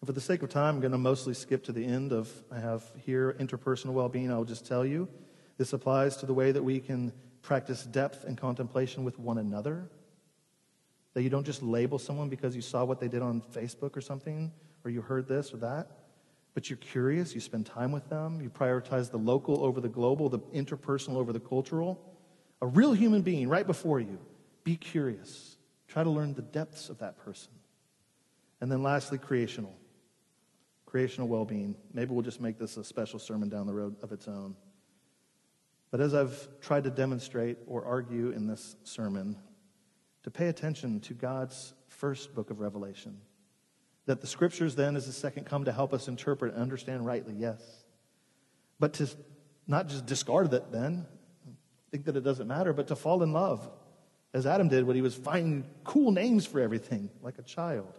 And 0.00 0.06
for 0.06 0.12
the 0.12 0.20
sake 0.20 0.42
of 0.42 0.50
time, 0.50 0.76
I'm 0.76 0.80
going 0.80 0.92
to 0.92 0.98
mostly 0.98 1.34
skip 1.34 1.64
to 1.64 1.72
the 1.72 1.84
end 1.84 2.12
of 2.12 2.30
I 2.50 2.58
have 2.58 2.84
here 3.04 3.34
interpersonal 3.38 3.92
well-being. 3.92 4.30
I'll 4.30 4.44
just 4.44 4.66
tell 4.66 4.84
you 4.84 5.08
this 5.56 5.72
applies 5.72 6.16
to 6.18 6.26
the 6.26 6.34
way 6.34 6.52
that 6.52 6.62
we 6.62 6.80
can 6.80 7.12
practice 7.40 7.84
depth 7.84 8.24
and 8.24 8.36
contemplation 8.36 9.04
with 9.04 9.18
one 9.18 9.38
another. 9.38 9.88
That 11.14 11.22
you 11.22 11.30
don't 11.30 11.46
just 11.46 11.62
label 11.62 11.98
someone 11.98 12.28
because 12.28 12.54
you 12.54 12.62
saw 12.62 12.84
what 12.84 13.00
they 13.00 13.08
did 13.08 13.22
on 13.22 13.40
Facebook 13.40 13.96
or 13.96 14.02
something, 14.02 14.52
or 14.84 14.90
you 14.90 15.00
heard 15.00 15.26
this 15.26 15.54
or 15.54 15.56
that 15.58 15.88
but 16.56 16.70
you're 16.70 16.78
curious, 16.78 17.34
you 17.34 17.40
spend 17.42 17.66
time 17.66 17.92
with 17.92 18.08
them, 18.08 18.40
you 18.40 18.48
prioritize 18.48 19.10
the 19.10 19.18
local 19.18 19.62
over 19.62 19.78
the 19.78 19.90
global, 19.90 20.30
the 20.30 20.38
interpersonal 20.54 21.16
over 21.16 21.30
the 21.30 21.38
cultural. 21.38 22.15
A 22.62 22.66
real 22.66 22.92
human 22.92 23.22
being 23.22 23.48
right 23.48 23.66
before 23.66 24.00
you. 24.00 24.18
Be 24.64 24.76
curious. 24.76 25.56
Try 25.88 26.04
to 26.04 26.10
learn 26.10 26.34
the 26.34 26.42
depths 26.42 26.88
of 26.88 26.98
that 26.98 27.18
person. 27.18 27.52
And 28.60 28.70
then 28.70 28.82
lastly, 28.82 29.18
creational. 29.18 29.76
Creational 30.86 31.28
well 31.28 31.44
being. 31.44 31.76
Maybe 31.92 32.12
we'll 32.12 32.22
just 32.22 32.40
make 32.40 32.58
this 32.58 32.76
a 32.76 32.84
special 32.84 33.18
sermon 33.18 33.48
down 33.48 33.66
the 33.66 33.74
road 33.74 33.96
of 34.02 34.12
its 34.12 34.28
own. 34.28 34.56
But 35.90 36.00
as 36.00 36.14
I've 36.14 36.48
tried 36.60 36.84
to 36.84 36.90
demonstrate 36.90 37.58
or 37.66 37.84
argue 37.84 38.30
in 38.30 38.46
this 38.46 38.76
sermon, 38.84 39.36
to 40.24 40.30
pay 40.30 40.48
attention 40.48 41.00
to 41.00 41.14
God's 41.14 41.74
first 41.88 42.34
book 42.34 42.50
of 42.50 42.58
Revelation 42.58 43.20
that 44.06 44.20
the 44.20 44.26
scriptures 44.26 44.74
then 44.74 44.96
is 44.96 45.06
the 45.06 45.12
second 45.12 45.44
come 45.44 45.64
to 45.64 45.72
help 45.72 45.92
us 45.92 46.08
interpret 46.08 46.54
and 46.54 46.62
understand 46.62 47.04
rightly, 47.04 47.34
yes. 47.34 47.60
But 48.78 48.94
to 48.94 49.08
not 49.66 49.88
just 49.88 50.06
discard 50.06 50.52
that 50.52 50.72
then, 50.72 51.06
think 51.90 52.04
that 52.04 52.16
it 52.16 52.22
doesn't 52.22 52.48
matter, 52.48 52.72
but 52.72 52.88
to 52.88 52.96
fall 52.96 53.22
in 53.22 53.32
love, 53.32 53.68
as 54.34 54.46
Adam 54.46 54.68
did 54.68 54.84
when 54.84 54.96
he 54.96 55.02
was 55.02 55.14
finding 55.14 55.64
cool 55.84 56.10
names 56.10 56.46
for 56.46 56.60
everything, 56.60 57.10
like 57.22 57.38
a 57.38 57.42
child. 57.42 57.98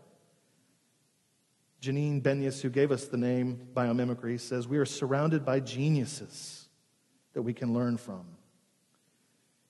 Janine 1.81 2.21
Benyus, 2.21 2.61
who 2.61 2.69
gave 2.69 2.91
us 2.91 3.05
the 3.05 3.17
name 3.17 3.67
biomimicry, 3.73 4.39
says 4.39 4.67
we 4.67 4.77
are 4.77 4.85
surrounded 4.85 5.45
by 5.45 5.59
geniuses 5.59 6.67
that 7.33 7.41
we 7.41 7.53
can 7.53 7.73
learn 7.73 7.97
from. 7.97 8.25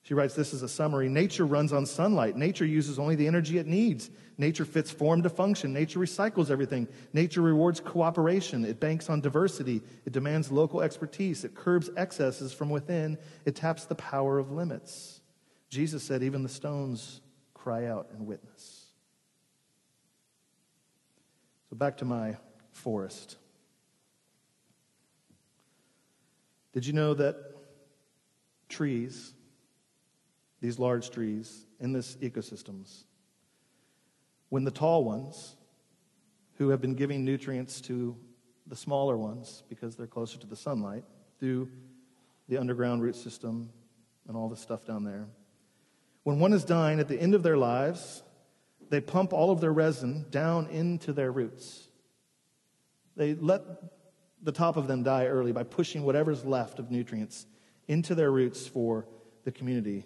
She 0.08 0.14
writes 0.14 0.32
this 0.32 0.54
as 0.54 0.62
a 0.62 0.68
summary 0.70 1.10
Nature 1.10 1.44
runs 1.44 1.70
on 1.70 1.84
sunlight. 1.84 2.34
Nature 2.34 2.64
uses 2.64 2.98
only 2.98 3.14
the 3.14 3.26
energy 3.26 3.58
it 3.58 3.66
needs. 3.66 4.08
Nature 4.38 4.64
fits 4.64 4.90
form 4.90 5.22
to 5.22 5.28
function. 5.28 5.74
Nature 5.74 5.98
recycles 5.98 6.50
everything. 6.50 6.88
Nature 7.12 7.42
rewards 7.42 7.78
cooperation. 7.78 8.64
It 8.64 8.80
banks 8.80 9.10
on 9.10 9.20
diversity. 9.20 9.82
It 10.06 10.14
demands 10.14 10.50
local 10.50 10.80
expertise. 10.80 11.44
It 11.44 11.54
curbs 11.54 11.90
excesses 11.94 12.54
from 12.54 12.70
within. 12.70 13.18
It 13.44 13.54
taps 13.54 13.84
the 13.84 13.96
power 13.96 14.38
of 14.38 14.50
limits. 14.50 15.20
Jesus 15.68 16.02
said, 16.04 16.22
even 16.22 16.42
the 16.42 16.48
stones 16.48 17.20
cry 17.52 17.84
out 17.84 18.08
and 18.14 18.26
witness. 18.26 18.86
So 21.68 21.76
back 21.76 21.98
to 21.98 22.06
my 22.06 22.38
forest. 22.72 23.36
Did 26.72 26.86
you 26.86 26.94
know 26.94 27.12
that 27.12 27.36
trees, 28.70 29.34
these 30.60 30.78
large 30.78 31.10
trees 31.10 31.66
in 31.80 31.92
this 31.92 32.16
ecosystems, 32.16 33.04
when 34.48 34.64
the 34.64 34.70
tall 34.70 35.04
ones, 35.04 35.56
who 36.58 36.70
have 36.70 36.80
been 36.80 36.94
giving 36.94 37.24
nutrients 37.24 37.80
to 37.80 38.16
the 38.66 38.76
smaller 38.76 39.16
ones 39.16 39.62
because 39.68 39.96
they're 39.96 40.06
closer 40.06 40.38
to 40.38 40.46
the 40.46 40.56
sunlight 40.56 41.04
through 41.38 41.68
the 42.48 42.58
underground 42.58 43.00
root 43.00 43.14
system 43.14 43.70
and 44.26 44.36
all 44.36 44.48
the 44.48 44.56
stuff 44.56 44.84
down 44.84 45.04
there. 45.04 45.26
When 46.24 46.40
one 46.40 46.52
is 46.52 46.64
dying 46.64 46.98
at 47.00 47.08
the 47.08 47.20
end 47.20 47.34
of 47.34 47.42
their 47.42 47.56
lives, 47.56 48.22
they 48.90 49.00
pump 49.00 49.32
all 49.32 49.50
of 49.50 49.60
their 49.60 49.72
resin 49.72 50.26
down 50.30 50.66
into 50.66 51.12
their 51.12 51.30
roots. 51.30 51.88
They 53.16 53.34
let 53.34 53.62
the 54.42 54.52
top 54.52 54.76
of 54.76 54.88
them 54.88 55.02
die 55.02 55.26
early 55.26 55.52
by 55.52 55.62
pushing 55.62 56.04
whatever's 56.04 56.44
left 56.44 56.78
of 56.78 56.90
nutrients 56.90 57.46
into 57.86 58.14
their 58.14 58.30
roots 58.30 58.66
for 58.66 59.06
the 59.44 59.52
community. 59.52 60.04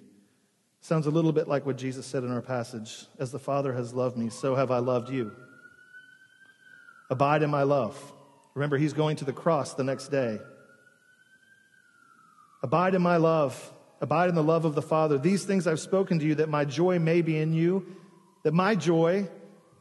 Sounds 0.83 1.07
a 1.07 1.11
little 1.11 1.33
bit 1.33 1.47
like 1.47 1.64
what 1.64 1.76
Jesus 1.76 2.05
said 2.05 2.24
in 2.24 2.33
our 2.33 2.43
passage 2.43 3.07
As 3.18 3.30
the 3.30 3.39
Father 3.39 3.72
has 3.72 3.95
loved 3.95 4.18
me, 4.18 4.28
so 4.28 4.57
have 4.57 4.70
I 4.70 4.78
loved 4.78 5.09
you. 5.09 5.33
Abide 7.09 7.43
in 7.43 7.51
my 7.51 7.62
love. 7.62 7.97
Remember, 8.55 8.76
he's 8.76 8.93
going 8.93 9.16
to 9.16 9.24
the 9.24 9.33
cross 9.33 9.74
the 9.74 9.85
next 9.85 10.09
day. 10.09 10.41
Abide 12.62 12.95
in 12.95 13.03
my 13.03 13.16
love. 13.16 13.72
Abide 14.01 14.28
in 14.28 14.35
the 14.35 14.43
love 14.43 14.64
of 14.64 14.74
the 14.74 14.83
Father. 14.83 15.18
These 15.18 15.45
things 15.45 15.68
I've 15.68 15.78
spoken 15.78 16.18
to 16.18 16.26
you 16.26 16.35
that 16.37 16.49
my 16.49 16.64
joy 16.64 16.99
may 16.99 17.22
be 17.22 17.39
in 17.39 17.53
you, 17.53 17.87
that 18.43 18.53
my 18.53 18.74
joy 18.74 19.28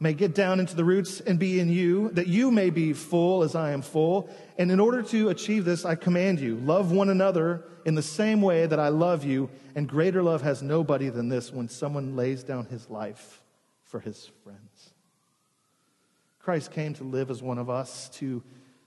may 0.02 0.12
get 0.12 0.34
down 0.34 0.58
into 0.58 0.74
the 0.74 0.84
roots 0.84 1.20
and 1.20 1.38
be 1.38 1.60
in 1.60 1.68
you, 1.68 2.10
that 2.10 2.26
you 2.26 2.50
may 2.50 2.70
be 2.70 2.92
full 2.92 3.44
as 3.44 3.54
I 3.54 3.70
am 3.70 3.82
full. 3.82 4.28
And 4.58 4.72
in 4.72 4.80
order 4.80 5.00
to 5.00 5.28
achieve 5.28 5.64
this, 5.64 5.84
I 5.84 5.94
command 5.94 6.40
you 6.40 6.56
love 6.56 6.90
one 6.90 7.08
another 7.08 7.62
in 7.84 7.94
the 7.94 8.02
same 8.02 8.42
way 8.42 8.66
that 8.66 8.80
I 8.80 8.88
love 8.88 9.24
you. 9.24 9.48
And 9.76 9.88
greater 9.88 10.20
love 10.20 10.42
has 10.42 10.60
nobody 10.60 11.08
than 11.08 11.28
this 11.28 11.52
when 11.52 11.68
someone 11.68 12.16
lays 12.16 12.42
down 12.42 12.66
his 12.66 12.90
life 12.90 13.44
for 13.84 14.00
his 14.00 14.28
friends. 14.42 14.92
Christ 16.40 16.72
came 16.72 16.94
to 16.94 17.04
live 17.04 17.30
as 17.30 17.40
one 17.40 17.58
of 17.58 17.70
us, 17.70 18.08
to 18.14 18.42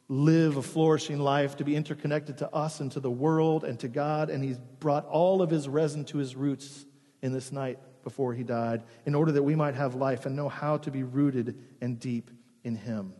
live 0.10 0.58
a 0.58 0.62
flourishing 0.62 1.20
life, 1.20 1.56
to 1.56 1.64
be 1.64 1.78
interconnected 1.78 2.40
to 2.40 2.54
us 2.54 2.82
and 2.82 2.92
to 2.92 3.00
the 3.00 3.10
world 3.10 3.64
and 3.64 3.80
to 3.80 3.88
God. 3.88 4.30
And 4.30 4.44
he's 4.44 4.60
brought 4.82 5.06
all 5.06 5.42
of 5.42 5.50
his 5.50 5.70
resin 5.70 6.04
to 6.06 6.18
his 6.18 6.36
roots 6.36 6.86
in 7.22 7.32
this 7.32 7.54
night 7.54 7.80
before 8.06 8.36
he 8.36 8.44
died, 8.44 8.84
in 9.06 9.16
order 9.16 9.32
that 9.32 9.44
we 9.44 9.56
might 9.56 9.74
have 9.74 9.96
life 9.96 10.28
and 10.28 10.36
know 10.36 10.48
how 10.48 10.78
to 10.78 10.92
be 10.92 11.02
rooted 11.02 11.58
and 11.82 12.00
deep 12.00 12.30
in 12.64 12.76
him 12.76 13.14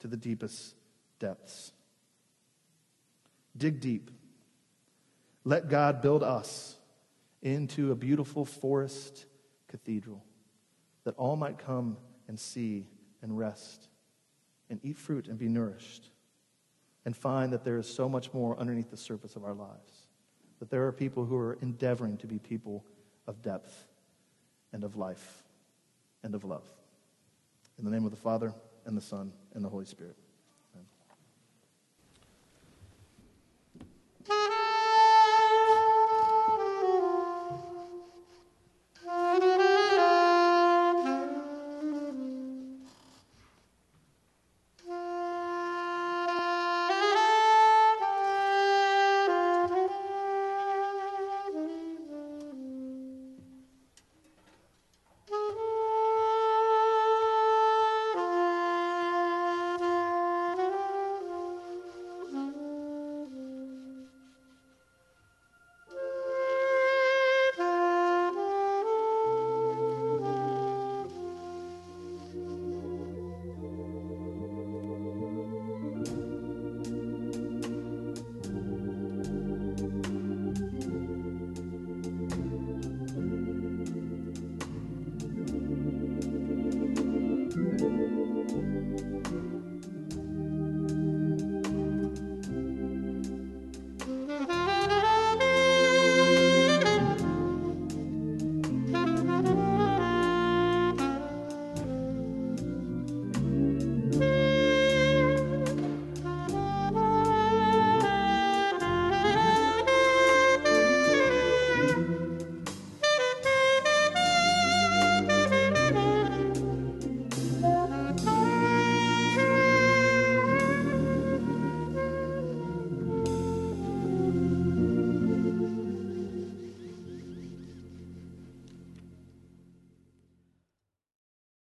to 0.00 0.06
the 0.06 0.18
deepest 0.18 0.76
depths. 1.18 1.72
Dig 3.56 3.80
deep. 3.80 4.10
Let 5.44 5.70
God 5.70 6.02
build 6.02 6.22
us 6.22 6.76
into 7.40 7.90
a 7.90 7.94
beautiful 7.94 8.44
forest 8.44 9.24
cathedral 9.66 10.22
that 11.04 11.16
all 11.16 11.34
might 11.34 11.58
come 11.58 11.96
and 12.28 12.38
see 12.38 12.86
and 13.22 13.36
rest 13.36 13.88
and 14.68 14.78
eat 14.82 14.98
fruit 14.98 15.26
and 15.26 15.38
be 15.38 15.48
nourished 15.48 16.10
and 17.06 17.16
find 17.16 17.54
that 17.54 17.64
there 17.64 17.78
is 17.78 17.88
so 17.88 18.10
much 18.10 18.34
more 18.34 18.58
underneath 18.58 18.90
the 18.90 18.96
surface 18.98 19.36
of 19.36 19.44
our 19.44 19.54
lives. 19.54 20.06
That 20.58 20.68
there 20.68 20.86
are 20.86 20.92
people 20.92 21.24
who 21.24 21.36
are 21.38 21.56
endeavoring 21.62 22.18
to 22.18 22.26
be 22.26 22.38
people 22.38 22.84
of 23.26 23.40
depth 23.40 23.87
and 24.72 24.84
of 24.84 24.96
life 24.96 25.42
and 26.22 26.34
of 26.34 26.44
love. 26.44 26.64
In 27.78 27.84
the 27.84 27.90
name 27.90 28.04
of 28.04 28.10
the 28.10 28.16
Father, 28.16 28.52
and 28.84 28.96
the 28.96 29.02
Son, 29.02 29.32
and 29.54 29.64
the 29.64 29.68
Holy 29.68 29.84
Spirit. 29.84 30.16